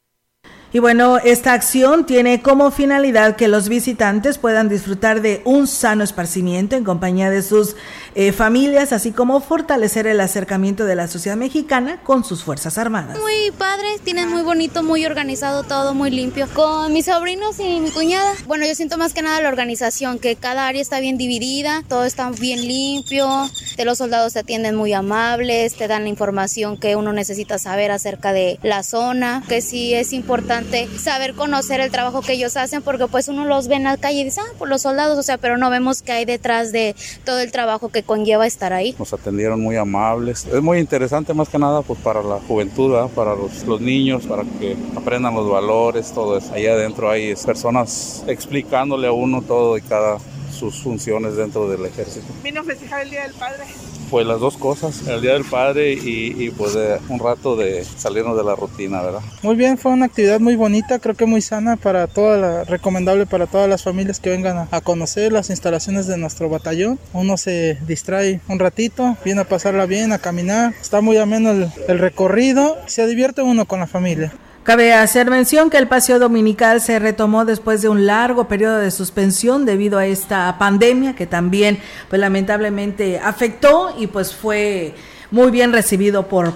[0.71, 6.03] Y bueno, esta acción tiene como finalidad que los visitantes puedan disfrutar de un sano
[6.03, 7.75] esparcimiento en compañía de sus
[8.13, 13.17] eh, familias, así como fortalecer el acercamiento de la sociedad mexicana con sus Fuerzas Armadas.
[13.17, 16.47] Muy padre, tienen muy bonito, muy organizado todo, muy limpio.
[16.53, 20.35] Con mis sobrinos y mi cuñada, bueno, yo siento más que nada la organización, que
[20.35, 24.93] cada área está bien dividida, todo está bien limpio, de los soldados te atienden muy
[24.93, 29.95] amables, te dan la información que uno necesita saber acerca de la zona, que sí
[29.95, 30.58] es importante
[30.97, 34.21] saber conocer el trabajo que ellos hacen porque pues uno los ve en la calle
[34.21, 36.95] y dice, ah, pues los soldados, o sea, pero no vemos qué hay detrás de
[37.25, 38.95] todo el trabajo que conlleva estar ahí.
[38.97, 40.45] Nos atendieron muy amables.
[40.45, 44.43] Es muy interesante más que nada pues para la juventud, para los, los, niños, para
[44.43, 46.53] que aprendan los valores, todo eso.
[46.53, 50.17] Ahí adentro hay personas explicándole a uno todo y cada
[50.51, 52.27] sus funciones dentro del ejército.
[52.43, 53.63] ¿Vino a festejar el Día del Padre?
[54.09, 56.77] Pues las dos cosas, el Día del Padre y, pues
[57.09, 59.21] un rato de salirnos de la rutina, ¿verdad?
[59.43, 63.25] Muy bien, fue una actividad muy bonita, creo que muy sana para toda la, recomendable
[63.25, 66.99] para todas las familias que vengan a, conocer las instalaciones de nuestro batallón.
[67.13, 71.99] Uno se distrae un ratito, viene a pasarla bien, a caminar, está muy ameno el
[71.99, 74.33] recorrido, se divierte uno con la familia.
[74.63, 78.91] Cabe hacer mención que el paseo dominical se retomó después de un largo periodo de
[78.91, 84.93] suspensión debido a esta pandemia que también pues lamentablemente afectó y pues fue
[85.31, 86.53] muy bien recibido por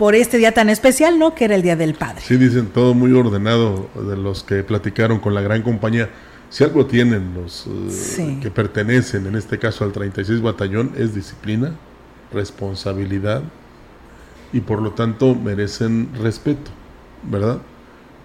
[0.00, 1.34] por este día tan especial, ¿no?
[1.34, 2.22] Que era el Día del Padre.
[2.26, 6.08] Sí, dicen todo muy ordenado de los que platicaron con la gran compañía.
[6.48, 7.66] Si algo tienen los
[8.18, 11.74] eh, que pertenecen, en este caso al 36 Batallón, es disciplina,
[12.32, 13.42] responsabilidad
[14.54, 16.70] y por lo tanto merecen respeto.
[17.22, 17.58] ¿Verdad?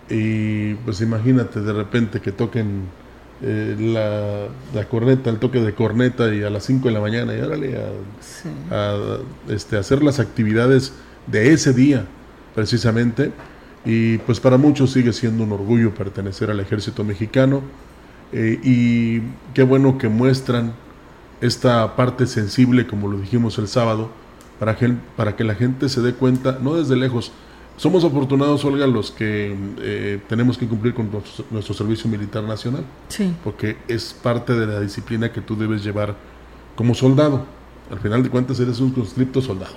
[0.09, 2.83] Y pues imagínate de repente que toquen
[3.41, 4.47] eh, la,
[4.79, 7.77] la, corneta, el toque de corneta y a las 5 de la mañana y órale
[8.71, 8.97] a,
[9.49, 10.93] este, hacer las actividades
[11.27, 12.05] de ese día
[12.53, 13.31] precisamente.
[13.83, 17.61] Y pues para muchos sigue siendo un orgullo pertenecer al ejército mexicano.
[18.31, 19.21] Eh, y
[19.53, 20.73] qué bueno que muestran
[21.41, 24.09] esta parte sensible, como lo dijimos el sábado,
[24.59, 27.31] para que, para que la gente se dé cuenta, no desde lejos,
[27.77, 31.09] somos afortunados, Olga, los que eh, tenemos que cumplir con
[31.51, 32.85] nuestro, servicio militar nacional.
[33.09, 33.33] Sí.
[33.43, 36.15] Porque es parte de la disciplina que tú debes llevar
[36.75, 37.45] como soldado.
[37.91, 39.75] Al final de cuentas eres un conscripto soldado.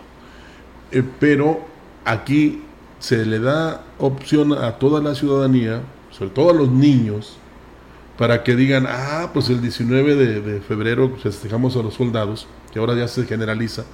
[0.92, 1.60] Eh, pero
[2.04, 2.62] aquí
[2.98, 7.36] se le da opción a toda la ciudadanía, sobre todo a los niños,
[8.16, 12.94] para que digan, ah, pues el 19 de, febrero festejamos a los soldados, que ahora
[12.94, 13.84] ya se generaliza,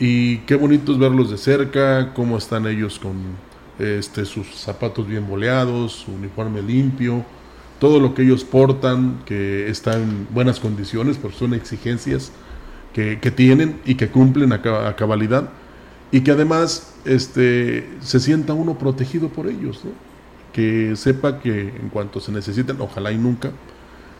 [0.00, 3.16] y qué bonito es verlos de cerca, cómo están ellos con
[3.78, 7.22] este, sus zapatos bien boleados, su uniforme limpio,
[7.78, 12.32] todo lo que ellos portan, que está en buenas condiciones, porque son exigencias
[12.94, 14.62] que, tienen y que cumplen a,
[14.96, 15.50] cabalidad,
[16.10, 19.82] y que además este, se sienta uno protegido por ellos,
[20.54, 23.50] que sepa que en cuanto se necesiten, ojalá y nunca,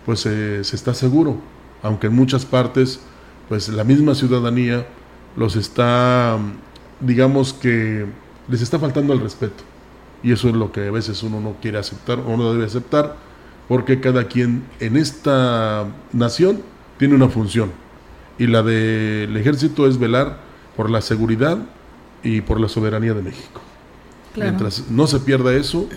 [0.04, 1.38] pues se está seguro,
[1.82, 3.00] aunque en muchas partes,
[3.48, 4.86] pues la misma ciudadanía
[5.36, 6.38] los está,
[7.00, 8.06] digamos que
[8.48, 9.64] les está faltando el respeto.
[10.22, 13.16] Y eso es lo que a veces uno no quiere aceptar o no debe aceptar,
[13.68, 16.62] porque cada quien en esta nación
[16.98, 17.70] tiene una función.
[18.38, 20.40] Y la del ejército es velar
[20.76, 21.58] por la seguridad
[22.22, 23.60] y por la soberanía de México.
[24.36, 25.88] Mientras no se pierda eso,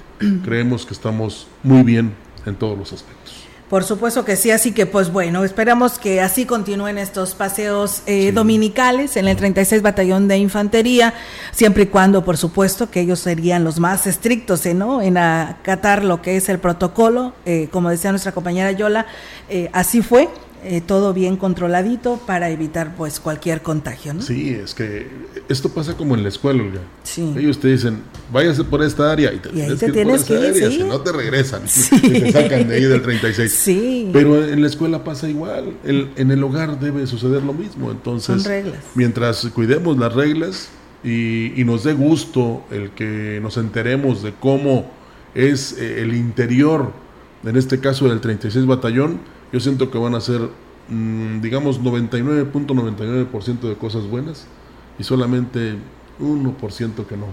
[0.43, 2.13] creemos que estamos muy bien
[2.45, 3.42] en todos los aspectos.
[3.73, 8.31] Por supuesto que sí, así que pues bueno, esperamos que así continúen estos paseos eh,
[8.31, 11.15] dominicales en el 36 Batallón de Infantería,
[11.51, 14.75] siempre y cuando, por supuesto, que ellos serían los más estrictos ¿eh?
[14.75, 15.01] ¿no?
[15.01, 19.07] en acatar lo que es el protocolo, eh, como decía nuestra compañera Yola,
[19.71, 20.29] así fue,
[20.65, 24.21] eh, todo bien controladito para evitar pues cualquier contagio, ¿no?
[24.21, 25.07] Sí, es que
[25.49, 26.81] esto pasa como en la escuela, Olga.
[27.03, 27.33] Sí.
[27.37, 30.71] Ellos te dicen, váyase por esta área y te, tienes, que ir por esa área,
[30.71, 31.63] si no te regresan,
[32.03, 33.51] y te sacan de ahí del 36.
[33.51, 34.09] Sí.
[34.13, 38.49] Pero en la escuela pasa igual, en el hogar debe suceder lo mismo, entonces,
[38.95, 40.69] mientras cuidemos las reglas
[41.03, 44.89] y, y nos dé gusto el que nos enteremos de cómo
[45.35, 46.91] es eh, el interior,
[47.43, 49.19] en este caso del 36 Batallón,
[49.53, 50.41] yo siento que van a ser,
[50.89, 54.47] mm, digamos, 99.99% de cosas buenas
[54.97, 55.75] y solamente
[56.19, 57.27] 1% que no,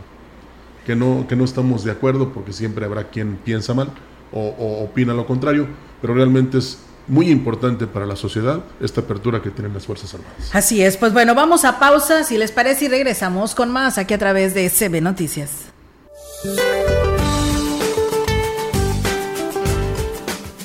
[0.84, 3.90] que no, que no estamos de acuerdo porque siempre habrá quien piensa mal
[4.32, 5.66] o, opina lo contrario,
[6.00, 6.78] pero realmente es
[7.08, 10.50] muy importante para la sociedad esta apertura que tienen las Fuerzas Armadas.
[10.52, 14.14] Así es, pues bueno, vamos a pausa, si les parece, y regresamos con más aquí
[14.14, 15.72] a través de CB Noticias.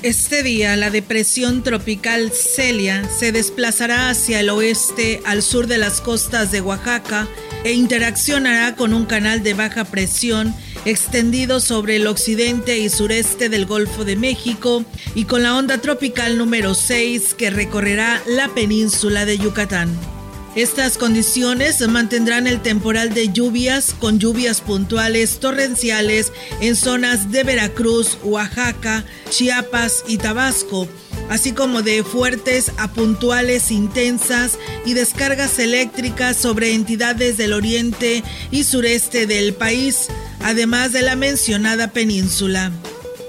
[0.06, 6.00] Este día la depresión tropical Celia se desplazará hacia el oeste al sur de las
[6.00, 7.28] costas de Oaxaca
[7.63, 10.54] e interaccionará con un canal de baja presión
[10.86, 16.38] extendido sobre el occidente y sureste del Golfo de México y con la onda tropical
[16.38, 20.14] número 6 que recorrerá la península de Yucatán.
[20.56, 28.18] Estas condiciones mantendrán el temporal de lluvias con lluvias puntuales torrenciales en zonas de Veracruz,
[28.24, 30.88] Oaxaca, Chiapas y Tabasco,
[31.30, 38.63] así como de fuertes a puntuales intensas y descargas eléctricas sobre entidades del oriente y
[38.63, 40.08] sureste del país,
[40.41, 42.72] además de la mencionada península.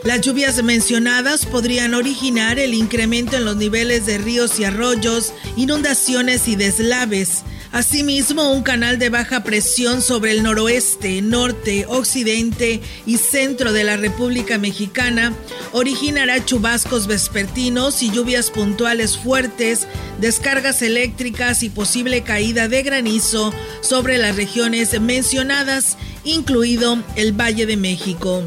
[0.07, 6.47] Las lluvias mencionadas podrían originar el incremento en los niveles de ríos y arroyos, inundaciones
[6.47, 7.42] y deslaves.
[7.73, 13.97] Asimismo, un canal de baja presión sobre el noroeste, norte, occidente y centro de la
[13.97, 15.35] República Mexicana
[15.73, 19.88] originará chubascos vespertinos y lluvias puntuales fuertes,
[20.21, 27.77] descargas eléctricas y posible caída de granizo sobre las regiones mencionadas, incluido el Valle de
[27.77, 28.45] México.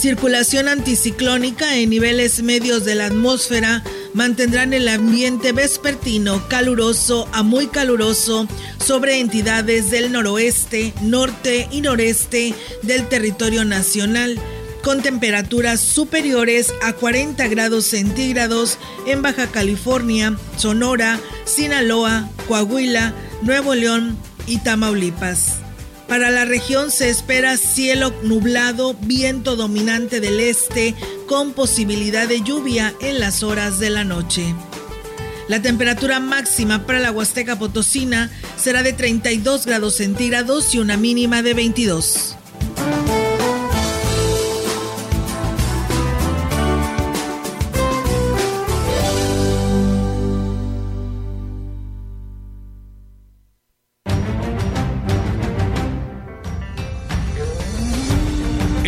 [0.00, 3.82] Circulación anticiclónica en niveles medios de la atmósfera
[4.14, 8.46] mantendrán el ambiente vespertino caluroso a muy caluroso
[8.78, 14.38] sobre entidades del noroeste, norte y noreste del territorio nacional,
[14.84, 24.16] con temperaturas superiores a 40 grados centígrados en Baja California, Sonora, Sinaloa, Coahuila, Nuevo León
[24.46, 25.67] y Tamaulipas.
[26.08, 30.94] Para la región se espera cielo nublado, viento dominante del este,
[31.26, 34.54] con posibilidad de lluvia en las horas de la noche.
[35.48, 41.42] La temperatura máxima para la Huasteca Potosina será de 32 grados centígrados y una mínima
[41.42, 42.37] de 22.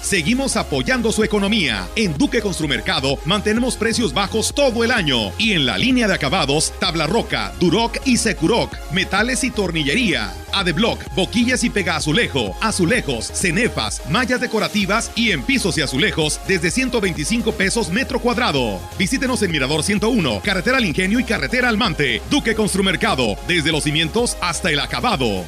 [0.08, 1.86] Seguimos apoyando su economía.
[1.97, 5.34] En Duque Construmercado mantenemos precios bajos todo el año.
[5.38, 11.14] Y en la línea de acabados, tabla roca, Duroc y Securoc, metales y tornillería, Adeblock,
[11.14, 17.51] boquillas y pega azulejo, azulejos, cenefas, mallas decorativas y en pisos y azulejos desde 125
[17.51, 18.80] pesos metro cuadrado.
[18.97, 22.22] Visítenos en Mirador 101, Carretera al Ingenio y Carretera Almante.
[22.32, 25.43] Duque Construmercado, desde los cimientos hasta el acabado.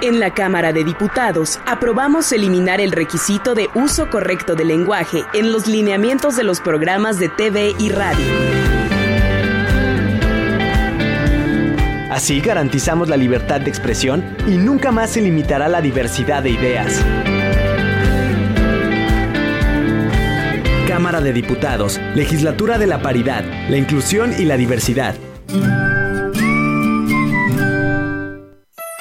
[0.00, 5.50] En la Cámara de Diputados aprobamos eliminar el requisito de uso correcto del lenguaje en
[5.50, 8.24] los lineamientos de los programas de TV y radio.
[12.12, 17.04] Así garantizamos la libertad de expresión y nunca más se limitará la diversidad de ideas.
[20.86, 25.16] Cámara de Diputados, Legislatura de la Paridad, la Inclusión y la Diversidad.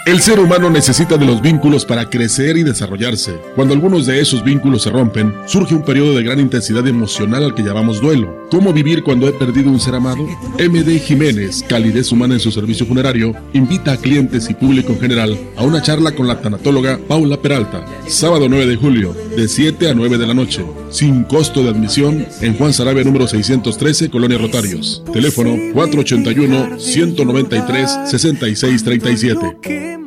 [0.08, 3.42] El ser humano necesita de los vínculos para crecer y desarrollarse.
[3.56, 7.54] Cuando algunos de esos vínculos se rompen, surge un periodo de gran intensidad emocional al
[7.54, 8.48] que llamamos duelo.
[8.50, 10.24] ¿Cómo vivir cuando he perdido un ser amado?
[10.24, 15.38] MD Jiménez, calidez humana en su servicio funerario, invita a clientes y público en general
[15.58, 19.94] a una charla con la tanatóloga Paula Peralta, sábado 9 de julio, de 7 a
[19.94, 25.04] 9 de la noche, sin costo de admisión en Juan Sarabia número 613, Colonia Rotarios.
[25.12, 30.07] Teléfono 481 193 6637.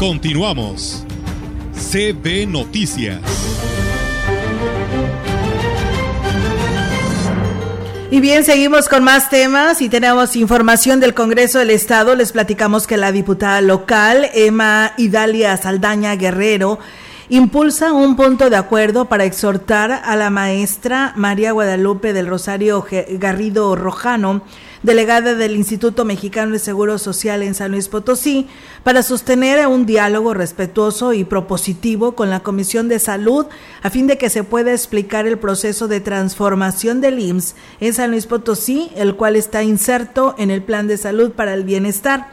[0.00, 1.04] Continuamos.
[1.74, 3.20] CB Noticias.
[8.10, 12.14] Y bien, seguimos con más temas y tenemos información del Congreso del Estado.
[12.14, 16.78] Les platicamos que la diputada local, Emma Idalia Saldaña Guerrero,
[17.28, 22.86] impulsa un punto de acuerdo para exhortar a la maestra María Guadalupe del Rosario
[23.18, 24.40] Garrido Rojano
[24.82, 28.48] delegada del Instituto Mexicano de Seguro Social en San Luis Potosí,
[28.82, 33.46] para sostener un diálogo respetuoso y propositivo con la Comisión de Salud
[33.82, 38.10] a fin de que se pueda explicar el proceso de transformación del IMSS en San
[38.10, 42.28] Luis Potosí, el cual está inserto en el Plan de Salud para el Bienestar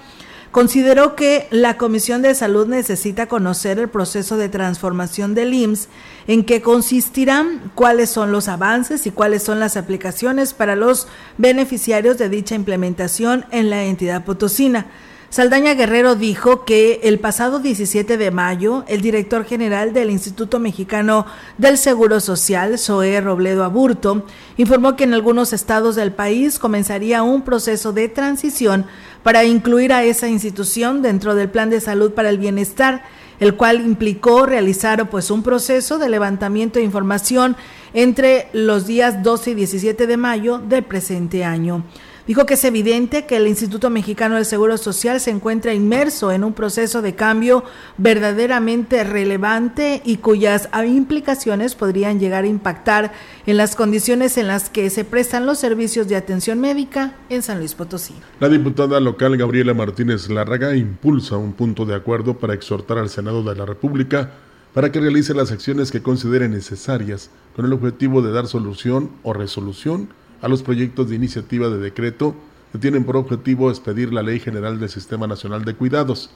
[0.58, 5.88] consideró que la Comisión de Salud necesita conocer el proceso de transformación del IMSS,
[6.26, 12.18] en qué consistirán, cuáles son los avances y cuáles son las aplicaciones para los beneficiarios
[12.18, 14.88] de dicha implementación en la entidad potosina.
[15.30, 21.26] Saldaña Guerrero dijo que el pasado 17 de mayo, el director general del Instituto Mexicano
[21.58, 24.26] del Seguro Social, Zoé Robledo Aburto,
[24.56, 28.86] informó que en algunos estados del país comenzaría un proceso de transición
[29.22, 33.04] para incluir a esa institución dentro del Plan de Salud para el Bienestar,
[33.42, 37.58] el cual implicó realizar pues un proceso de levantamiento de información
[37.94, 41.84] entre los días 12 y 17 de mayo del presente año.
[42.28, 46.44] Dijo que es evidente que el Instituto Mexicano del Seguro Social se encuentra inmerso en
[46.44, 47.64] un proceso de cambio
[47.98, 53.14] verdaderamente relevante y cuyas implicaciones podrían llegar a impactar
[53.46, 57.60] en las condiciones en las que se prestan los servicios de atención médica en San
[57.60, 58.14] Luis Potosí.
[58.42, 63.42] La diputada local Gabriela Martínez Larraga impulsa un punto de acuerdo para exhortar al Senado
[63.42, 64.32] de la República
[64.74, 69.32] para que realice las acciones que considere necesarias con el objetivo de dar solución o
[69.32, 70.10] resolución
[70.42, 72.36] a los proyectos de iniciativa de decreto
[72.72, 76.30] que tienen por objetivo expedir la Ley General del Sistema Nacional de Cuidados,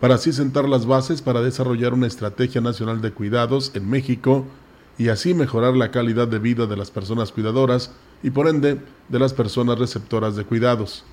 [0.00, 4.44] para así sentar las bases para desarrollar una estrategia nacional de cuidados en México
[4.98, 9.18] y así mejorar la calidad de vida de las personas cuidadoras y por ende de
[9.18, 11.04] las personas receptoras de cuidados.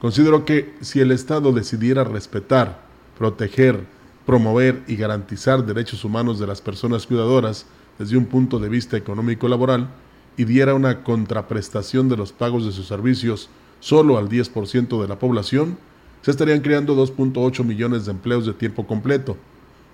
[0.00, 2.82] Considero que si el Estado decidiera respetar,
[3.18, 3.84] proteger,
[4.26, 7.66] promover y garantizar derechos humanos de las personas cuidadoras
[7.98, 9.88] desde un punto de vista económico-laboral,
[10.36, 13.48] y diera una contraprestación de los pagos de sus servicios
[13.80, 15.78] solo al 10% de la población,
[16.22, 19.36] se estarían creando 2.8 millones de empleos de tiempo completo,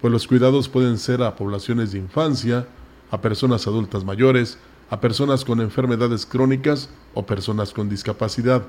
[0.01, 2.66] pues los cuidados pueden ser a poblaciones de infancia,
[3.11, 4.59] a personas adultas mayores,
[4.91, 8.62] a personas con enfermedades crónicas o personas con discapacidad.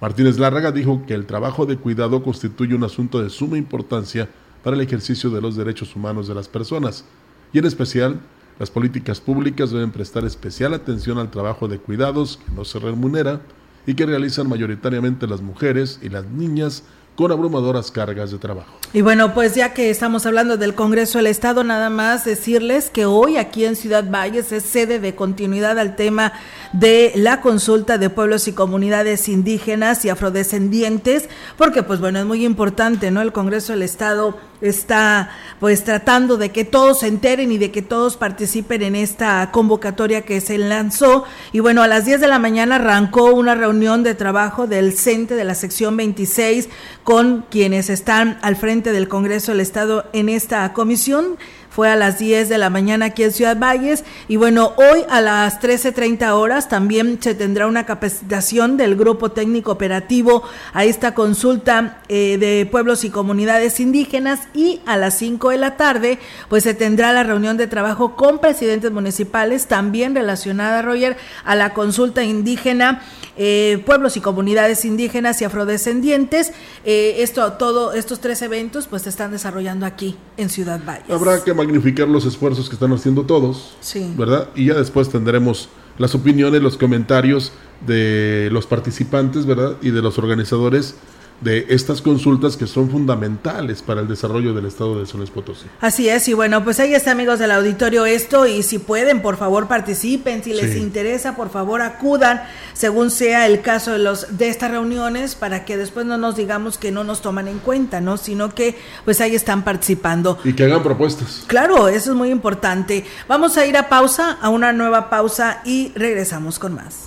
[0.00, 4.28] Martínez Lárraga dijo que el trabajo de cuidado constituye un asunto de suma importancia
[4.64, 7.04] para el ejercicio de los derechos humanos de las personas,
[7.52, 8.20] y en especial
[8.60, 13.40] las políticas públicas deben prestar especial atención al trabajo de cuidados que no se remunera
[13.86, 16.84] y que realizan mayoritariamente las mujeres y las niñas
[17.20, 18.70] con abrumadoras cargas de trabajo.
[18.94, 23.04] Y bueno, pues ya que estamos hablando del Congreso del Estado, nada más decirles que
[23.04, 26.32] hoy aquí en Ciudad Valles es sede de continuidad al tema
[26.72, 32.42] de la consulta de pueblos y comunidades indígenas y afrodescendientes, porque pues bueno, es muy
[32.44, 33.20] importante, ¿no?
[33.20, 37.82] El Congreso del Estado está pues tratando de que todos se enteren y de que
[37.82, 41.24] todos participen en esta convocatoria que se lanzó.
[41.52, 45.34] Y bueno, a las 10 de la mañana arrancó una reunión de trabajo del CENTE
[45.34, 46.68] de la sección 26
[47.10, 51.38] con quienes están al frente del Congreso del Estado en esta comisión
[51.70, 55.20] fue a las 10 de la mañana aquí en Ciudad Valles y bueno, hoy a
[55.20, 60.42] las 13.30 horas también se tendrá una capacitación del Grupo Técnico Operativo
[60.72, 65.76] a esta consulta eh, de pueblos y comunidades indígenas y a las 5 de la
[65.76, 66.18] tarde
[66.48, 71.72] pues se tendrá la reunión de trabajo con presidentes municipales también relacionada, Roger, a la
[71.72, 73.02] consulta indígena
[73.42, 76.52] eh, pueblos y comunidades indígenas y afrodescendientes.
[76.84, 81.10] Eh, esto, todo, estos tres eventos pues se están desarrollando aquí en Ciudad Valles.
[81.10, 84.14] Habrá que magnificar los esfuerzos que están haciendo todos, sí.
[84.16, 84.48] ¿verdad?
[84.54, 87.52] Y ya después tendremos las opiniones, los comentarios
[87.86, 89.76] de los participantes, ¿verdad?
[89.82, 90.96] Y de los organizadores
[91.40, 95.66] de estas consultas que son fundamentales para el desarrollo del estado de San Luis Potosí.
[95.80, 99.36] Así es, y bueno, pues ahí está amigos del auditorio esto y si pueden, por
[99.36, 104.48] favor participen, si les interesa, por favor acudan, según sea el caso de los de
[104.48, 108.16] estas reuniones para que después no nos digamos que no nos toman en cuenta, ¿no?
[108.16, 110.38] Sino que pues ahí están participando.
[110.44, 111.44] Y que hagan propuestas.
[111.46, 113.04] Claro, eso es muy importante.
[113.28, 117.06] Vamos a ir a pausa, a una nueva pausa y regresamos con más.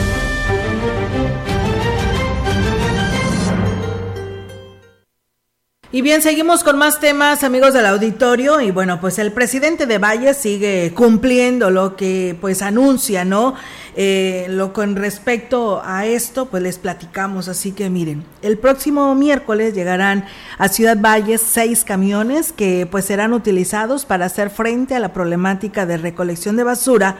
[5.93, 8.61] Y bien, seguimos con más temas, amigos del auditorio.
[8.61, 13.55] Y bueno, pues el presidente de Valle sigue cumpliendo lo que pues anuncia, ¿no?
[13.97, 17.49] Eh, lo con respecto a esto, pues les platicamos.
[17.49, 20.25] Así que miren, el próximo miércoles llegarán
[20.57, 25.85] a Ciudad Valles seis camiones que pues serán utilizados para hacer frente a la problemática
[25.85, 27.17] de recolección de basura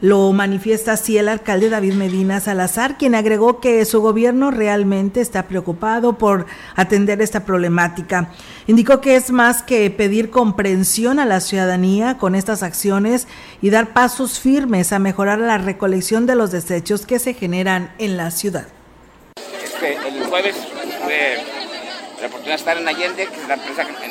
[0.00, 5.46] lo manifiesta así el alcalde David Medina Salazar, quien agregó que su gobierno realmente está
[5.46, 8.30] preocupado por atender esta problemática.
[8.66, 13.28] Indicó que es más que pedir comprensión a la ciudadanía con estas acciones
[13.60, 18.16] y dar pasos firmes a mejorar la recolección de los desechos que se generan en
[18.16, 18.68] la ciudad.
[19.62, 21.36] Este, el jueves tuve
[22.20, 24.08] la oportunidad de estar en Allende, que es la empresa que,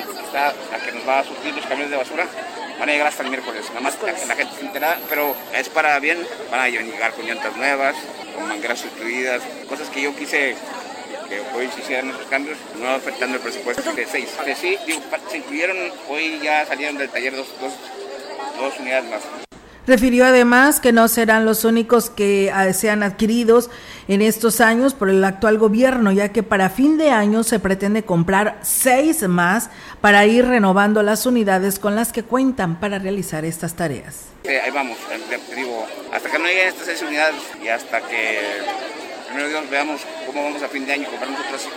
[0.94, 2.28] nos va a los camiones de basura
[2.80, 3.66] van a llegar hasta el miércoles.
[3.70, 6.26] Nada más la, la gente se entera, pero es para bien.
[6.50, 7.96] Van a llegar con llantas nuevas,
[8.36, 10.56] con mangueras sustituidas, cosas que yo quise
[11.30, 14.30] que hoy se hicieran esos cambios, no afectando el presupuesto de seis.
[14.46, 15.78] De sí, digo, se incluyeron,
[16.10, 17.74] hoy ya salieron del taller dos, dos,
[18.60, 19.49] dos unidades más.
[19.90, 23.72] Refirió además que no serán los únicos que ah, sean adquiridos
[24.08, 28.04] en estos años por el actual gobierno, ya que para fin de año se pretende
[28.04, 33.74] comprar seis más para ir renovando las unidades con las que cuentan para realizar estas
[33.74, 34.26] tareas.
[34.44, 34.96] Sí, ahí vamos,
[35.56, 38.38] digo, hasta que no lleguen estas seis unidades y hasta que
[39.26, 41.68] primero Dios veamos cómo vamos a fin de año y compramos otras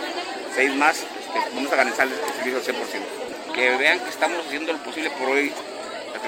[0.53, 3.55] seis más, este, vamos a garantizar el servicio al 100%.
[3.55, 5.51] Que vean que estamos haciendo lo posible por hoy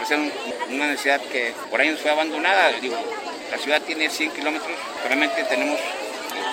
[0.05, 2.71] satisfacer una necesidad que por años fue abandonada.
[2.81, 2.95] Digo,
[3.51, 4.71] la ciudad tiene 100 kilómetros,
[5.05, 5.79] realmente tenemos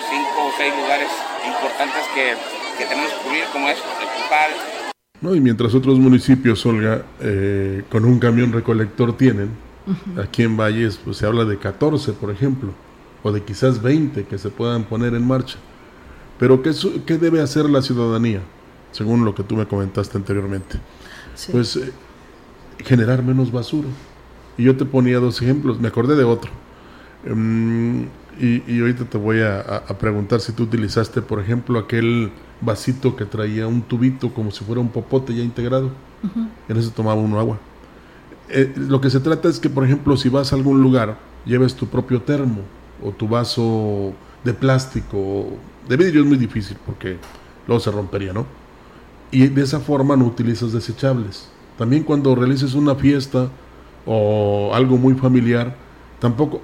[0.09, 1.09] cinco o seis lugares
[1.45, 2.33] importantes que,
[2.77, 4.51] que tenemos que cubrir, como es el Pupal.
[5.21, 9.51] No, y mientras otros municipios, Olga, eh, con un camión recolector tienen,
[9.87, 10.23] uh -huh.
[10.23, 12.73] aquí en Valles pues, se habla de 14, por ejemplo,
[13.23, 15.57] o de quizás 20 que se puedan poner en marcha.
[16.39, 16.71] Pero ¿qué,
[17.05, 18.41] qué debe hacer la ciudadanía?
[18.91, 20.77] Según lo que tú me comentaste anteriormente.
[21.35, 21.51] Sí.
[21.51, 21.93] Pues eh,
[22.79, 23.87] generar menos basura.
[24.57, 26.51] Y yo te ponía dos ejemplos, me acordé de otro.
[27.29, 28.03] Um,
[28.39, 33.15] y, y, ahorita te voy a, a, preguntar si tú utilizaste, por ejemplo, aquel vasito
[33.15, 35.91] que traía un tubito como si fuera un popote ya integrado.
[36.23, 36.49] Uh -huh.
[36.69, 37.59] En ese tomaba uno agua.
[38.49, 41.75] Eh, lo que se trata es que, por ejemplo, si vas a algún lugar, lleves
[41.75, 42.61] tu propio termo
[43.01, 44.13] o tu vaso
[44.43, 45.47] de plástico.
[45.87, 47.17] De vidrio es muy difícil porque
[47.67, 48.45] luego se rompería, ¿no?
[49.31, 51.49] Y de esa forma no utilizas desechables.
[51.77, 53.49] También cuando realices una fiesta
[54.05, 55.75] o algo muy familiar,
[56.19, 56.61] tampoco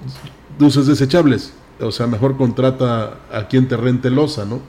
[0.58, 1.52] uses desechables.
[1.80, 4.60] O sea, mejor contrata a quien te rente losa, ¿no?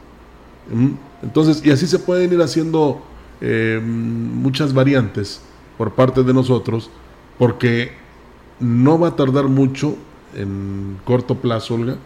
[1.22, 3.02] Entonces, y así se pueden ir haciendo
[3.42, 5.42] eh, muchas variantes
[5.78, 6.90] por parte de nosotros,
[7.38, 7.92] porque
[8.60, 9.96] no va a tardar mucho
[10.36, 11.98] en corto plazo, Olga,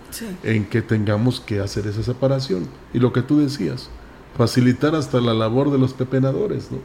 [0.43, 2.67] en que tengamos que hacer esa separación.
[2.93, 3.89] Y lo que tú decías,
[4.37, 6.79] facilitar hasta la labor de los pepenadores, ¿no?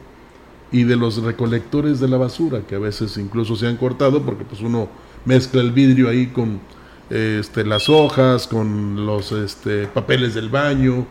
[0.71, 4.45] Y de los recolectores de la basura, que a veces incluso se han cortado porque
[4.45, 4.89] pues uno
[5.25, 6.61] mezcla el vidrio ahí con
[7.09, 11.05] este, las hojas, con los este, papeles del baño,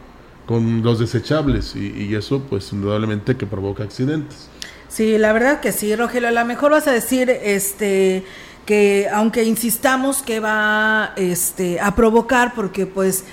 [0.47, 4.49] con los desechables y, y, eso pues indudablemente que provoca accidentes.
[4.89, 8.25] Sí, la verdad que sí, Rogelio, a lo mejor vas a decir este
[8.67, 13.25] que aunque insistamos que va este, a provocar, porque pues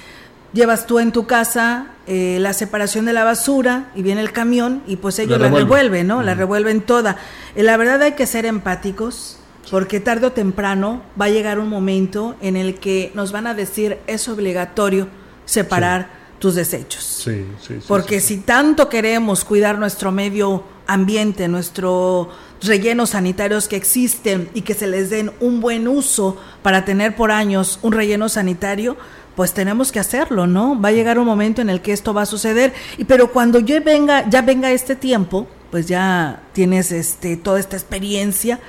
[0.53, 4.81] llevas tú en tu casa eh, la separación de la basura y viene el camión
[4.87, 6.23] y pues ellos la, revuelven, ¿no?
[6.23, 7.17] La revuelven toda.
[7.55, 9.39] Eh, la verdad hay que ser empáticos
[9.69, 13.53] porque tarde o temprano va a llegar un momento en el que nos van a
[13.53, 15.09] decir es obligatorio
[15.45, 17.03] separar tus desechos.
[17.03, 22.29] Sí, sí, porque si tanto queremos cuidar nuestro medio ambiente, nuestro
[22.61, 27.31] rellenos sanitarios que existen y que se les den un buen uso para tener por
[27.31, 28.97] años un relleno sanitario,
[29.38, 30.81] pues tenemos que hacerlo, ¿no?
[30.81, 33.59] Va a llegar un momento en el que esto va a suceder, y pero cuando
[33.59, 38.59] ya venga, ya venga este tiempo, pues ya tienes este toda esta experiencia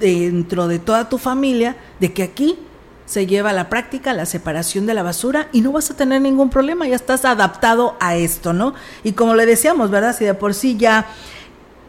[0.00, 2.58] dentro de toda tu familia de que aquí
[3.04, 6.20] se lleva a la práctica la separación de la basura y no vas a tener
[6.20, 8.74] ningún problema, ya estás adaptado a esto, ¿no?
[9.04, 10.16] Y como le decíamos, ¿verdad?
[10.16, 11.06] Si de por sí ya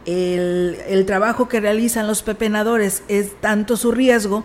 [0.06, 4.44] el, el trabajo que realizan los pepenadores es tanto su riesgo,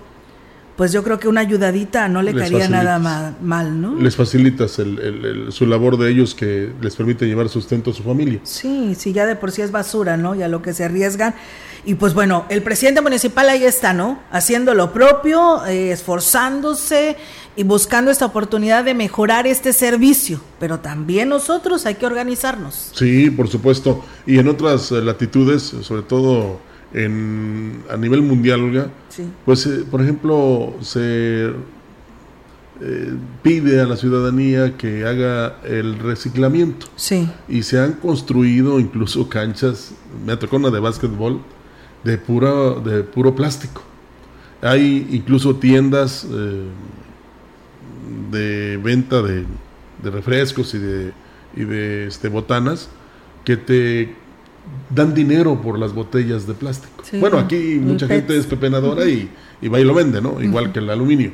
[0.76, 2.98] pues yo creo que una ayudadita no le caería nada
[3.40, 3.94] mal, ¿no?
[3.96, 8.40] Les facilitas el, su labor de ellos que les permite llevar sustento a su familia.
[8.44, 10.34] Sí, sí, ya de por sí es basura, ¿no?
[10.34, 11.34] Y a lo que se arriesgan.
[11.84, 14.20] Y pues bueno, el presidente municipal ahí está, ¿no?
[14.30, 17.16] Haciendo lo propio, eh, esforzándose
[17.56, 20.40] y buscando esta oportunidad de mejorar este servicio.
[20.60, 22.92] Pero también nosotros hay que organizarnos.
[22.94, 24.04] Sí, por supuesto.
[24.26, 26.60] Y en otras eh, latitudes, sobre todo
[26.94, 28.90] en, a nivel mundial,
[29.44, 31.52] pues eh, por ejemplo se
[32.80, 36.86] eh, pide a la ciudadanía que haga el reciclamiento.
[36.96, 37.28] Sí.
[37.48, 39.92] Y se han construido incluso canchas,
[40.24, 41.40] me tocó una de básquetbol,
[42.04, 43.82] de, pura, de puro plástico.
[44.60, 46.64] Hay incluso tiendas eh,
[48.30, 49.44] de venta de,
[50.02, 51.12] de, refrescos y de,
[51.56, 52.88] y de este, botanas
[53.44, 54.14] que te
[54.90, 57.02] dan dinero por las botellas de plástico.
[57.18, 60.42] bueno, aquí mucha gente es pepenadora y, y, va y lo vende, ¿no?
[60.42, 61.32] Igual que el aluminio.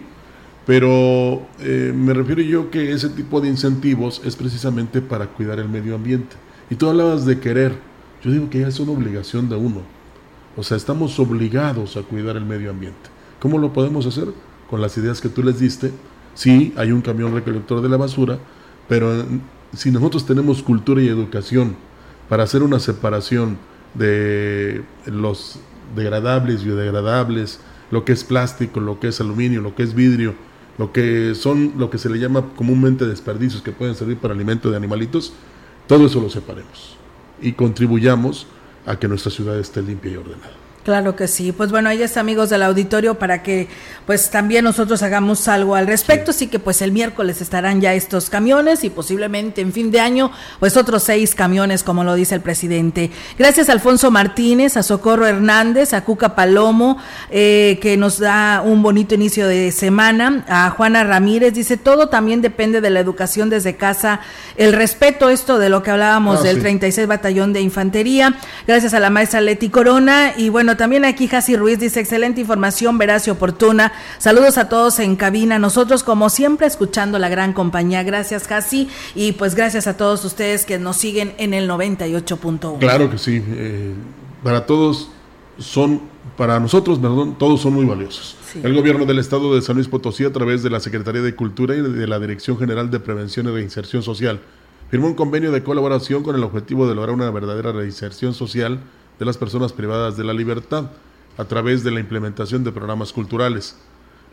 [0.66, 5.68] Pero eh, me refiero yo que ese tipo de incentivos es precisamente para cuidar el
[5.68, 6.36] medio ambiente.
[6.68, 7.72] Y tú hablabas de querer.
[8.22, 9.80] Yo digo que ya es una obligación de uno.
[10.56, 13.08] O sea, estamos obligados a cuidar el medio ambiente.
[13.40, 14.28] ¿Cómo lo podemos hacer?
[14.68, 15.90] Con las ideas que tú les diste.
[16.34, 18.38] Sí, hay un camión recolector de la basura,
[18.88, 19.24] pero
[19.72, 21.76] si nosotros tenemos cultura y educación,
[22.28, 23.58] para hacer una separación
[23.94, 25.60] de los
[25.96, 27.60] degradables, biodegradables,
[27.90, 30.34] lo que es plástico, lo que es aluminio, lo que es vidrio,
[30.76, 34.70] lo que son lo que se le llama comúnmente desperdicios que pueden servir para alimento
[34.70, 35.32] de animalitos,
[35.86, 36.96] todo eso lo separemos
[37.40, 38.46] y contribuyamos
[38.86, 40.67] a que nuestra ciudad esté limpia y ordenada.
[40.88, 41.52] Claro que sí.
[41.52, 43.68] Pues bueno, ahí está amigos del auditorio para que
[44.06, 46.30] pues también nosotros hagamos algo al respecto.
[46.30, 50.32] Así que pues el miércoles estarán ya estos camiones y posiblemente en fin de año
[50.58, 53.10] pues otros seis camiones como lo dice el presidente.
[53.38, 56.96] Gracias a Alfonso Martínez, a Socorro Hernández, a Cuca Palomo
[57.30, 60.46] eh, que nos da un bonito inicio de semana.
[60.48, 64.20] A Juana Ramírez dice todo también depende de la educación desde casa.
[64.56, 68.38] El respeto, esto de lo que hablábamos ah, del 36 Batallón de Infantería.
[68.66, 72.96] Gracias a la maestra Leti Corona y bueno, también aquí Jasi Ruiz dice, excelente información,
[72.96, 73.92] veraz y oportuna.
[74.16, 75.58] Saludos a todos en cabina.
[75.58, 78.02] Nosotros, como siempre, escuchando la gran compañía.
[78.02, 78.88] Gracias, Jasi.
[79.14, 82.78] Y pues gracias a todos ustedes que nos siguen en el 98.1.
[82.78, 83.44] Claro que sí.
[83.46, 83.92] Eh,
[84.42, 85.10] para todos
[85.58, 86.00] son,
[86.38, 88.36] para nosotros, perdón, todos son muy valiosos.
[88.62, 91.76] El gobierno del estado de San Luis Potosí, a través de la Secretaría de Cultura
[91.76, 94.40] y de la Dirección General de Prevención y Reinserción Social,
[94.90, 98.80] firmó un convenio de colaboración con el objetivo de lograr una verdadera reinserción social
[99.18, 100.90] de las personas privadas de la libertad
[101.36, 103.76] a través de la implementación de programas culturales.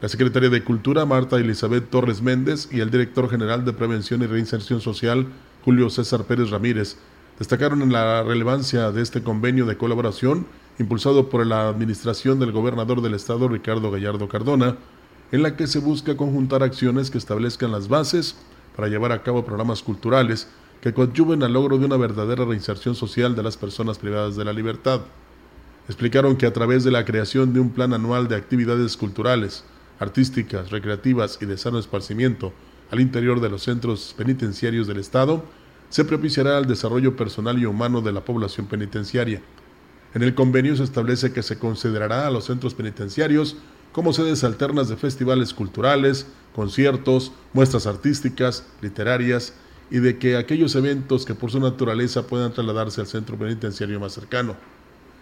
[0.01, 4.27] La secretaria de Cultura, Marta Elizabeth Torres Méndez, y el director general de Prevención y
[4.27, 5.27] Reinserción Social,
[5.63, 6.97] Julio César Pérez Ramírez,
[7.39, 10.47] destacaron en la relevancia de este convenio de colaboración
[10.79, 14.75] impulsado por la administración del gobernador del estado, Ricardo Gallardo Cardona,
[15.31, 18.35] en la que se busca conjuntar acciones que establezcan las bases
[18.75, 20.47] para llevar a cabo programas culturales
[20.85, 24.53] que coadyuven al logro de una verdadera reinserción social de las personas privadas de la
[24.53, 25.01] libertad.
[25.87, 29.63] Explicaron que a través de la creación de un plan anual de actividades culturales,
[29.97, 32.53] artísticas, recreativas y de sano esparcimiento
[32.91, 35.43] al interior de los centros penitenciarios del Estado,
[35.89, 39.41] se propiciará el desarrollo personal y humano de la población penitenciaria.
[40.13, 43.57] En el convenio se establece que se considerará a los centros penitenciarios
[43.91, 49.55] como sedes alternas de festivales culturales, conciertos, muestras artísticas, literarias
[49.91, 54.13] y de que aquellos eventos que por su naturaleza puedan trasladarse al centro penitenciario más
[54.13, 54.55] cercano.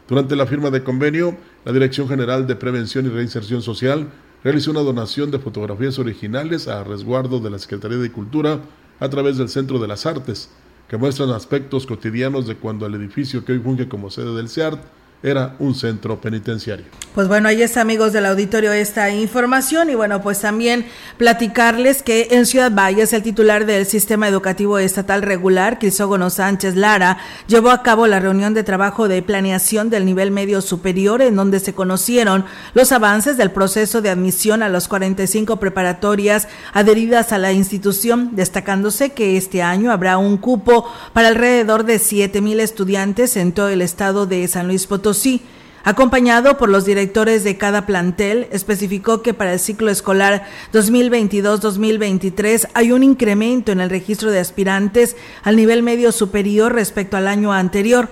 [0.07, 4.09] Durante la firma de convenio, la Dirección General de Prevención y Reinserción Social
[4.43, 8.59] realizó una donación de fotografías originales a resguardo de la Secretaría de Cultura
[8.99, 10.49] a través del Centro de las Artes,
[10.89, 14.81] que muestran aspectos cotidianos de cuando el edificio que hoy funge como sede del CEART
[15.23, 16.85] era un centro penitenciario.
[17.15, 20.85] Pues bueno, ahí está amigos del auditorio esta información y bueno, pues también
[21.17, 27.19] platicarles que en Ciudad Valles el titular del Sistema Educativo Estatal Regular, Crisógono Sánchez Lara,
[27.47, 31.59] llevó a cabo la reunión de trabajo de planeación del nivel medio superior en donde
[31.59, 37.53] se conocieron los avances del proceso de admisión a las 45 preparatorias adheridas a la
[37.53, 43.53] institución, destacándose que este año habrá un cupo para alrededor de 7 mil estudiantes en
[43.53, 45.41] todo el estado de San Luis Potosí sí,
[45.85, 52.93] Acompañado por los directores de cada plantel, especificó que para el ciclo escolar 2022-2023 hay
[52.93, 58.07] un incremento en el registro de aspirantes al nivel medio superior respecto al año anterior.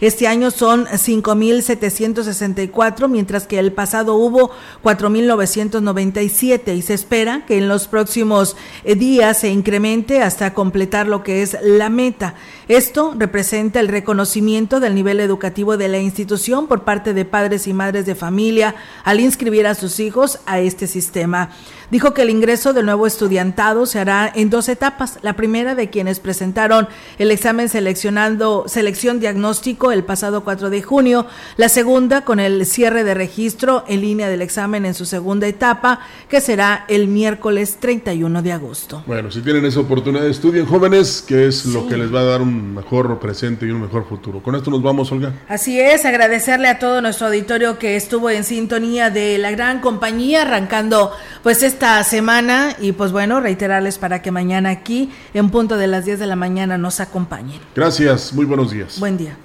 [0.00, 4.50] Este año son 5.764, mientras que el pasado hubo
[4.82, 11.22] 4.997 y se espera que en los próximos eh, días se incremente hasta completar lo
[11.22, 12.34] que es la meta.
[12.68, 17.72] Esto representa el reconocimiento del nivel educativo de la institución por parte de padres y
[17.72, 18.74] madres de familia
[19.04, 21.50] al inscribir a sus hijos a este sistema.
[21.90, 25.20] Dijo que el ingreso del nuevo estudiantado se hará en dos etapas.
[25.22, 31.26] La primera de quienes presentaron el examen seleccionando selección diagnóstico el pasado 4 de junio,
[31.56, 36.00] la segunda con el cierre de registro en línea del examen en su segunda etapa,
[36.28, 39.04] que será el miércoles 31 de agosto.
[39.06, 42.42] Bueno, si tienen esa oportunidad, estudien jóvenes, que es lo que les va a dar
[42.42, 44.42] un mejor presente y un mejor futuro.
[44.42, 45.32] Con esto nos vamos, Olga.
[45.48, 50.42] Así es, agradecerle a todo nuestro auditorio que estuvo en sintonía de la gran compañía,
[50.42, 51.12] arrancando
[51.42, 56.06] pues esta semana y pues bueno, reiterarles para que mañana aquí en punto de las
[56.06, 57.60] 10 de la mañana nos acompañen.
[57.74, 58.98] Gracias, muy buenos días.
[58.98, 59.36] Buen día.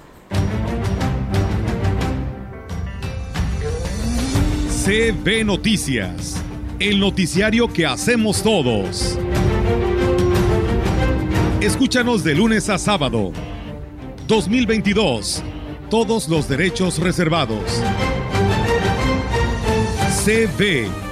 [4.82, 6.42] CB Noticias,
[6.78, 9.18] el noticiario que hacemos todos.
[11.60, 13.32] Escúchanos de lunes a sábado.
[14.26, 15.42] 2022.
[15.90, 17.82] Todos los derechos reservados.
[20.24, 21.11] CB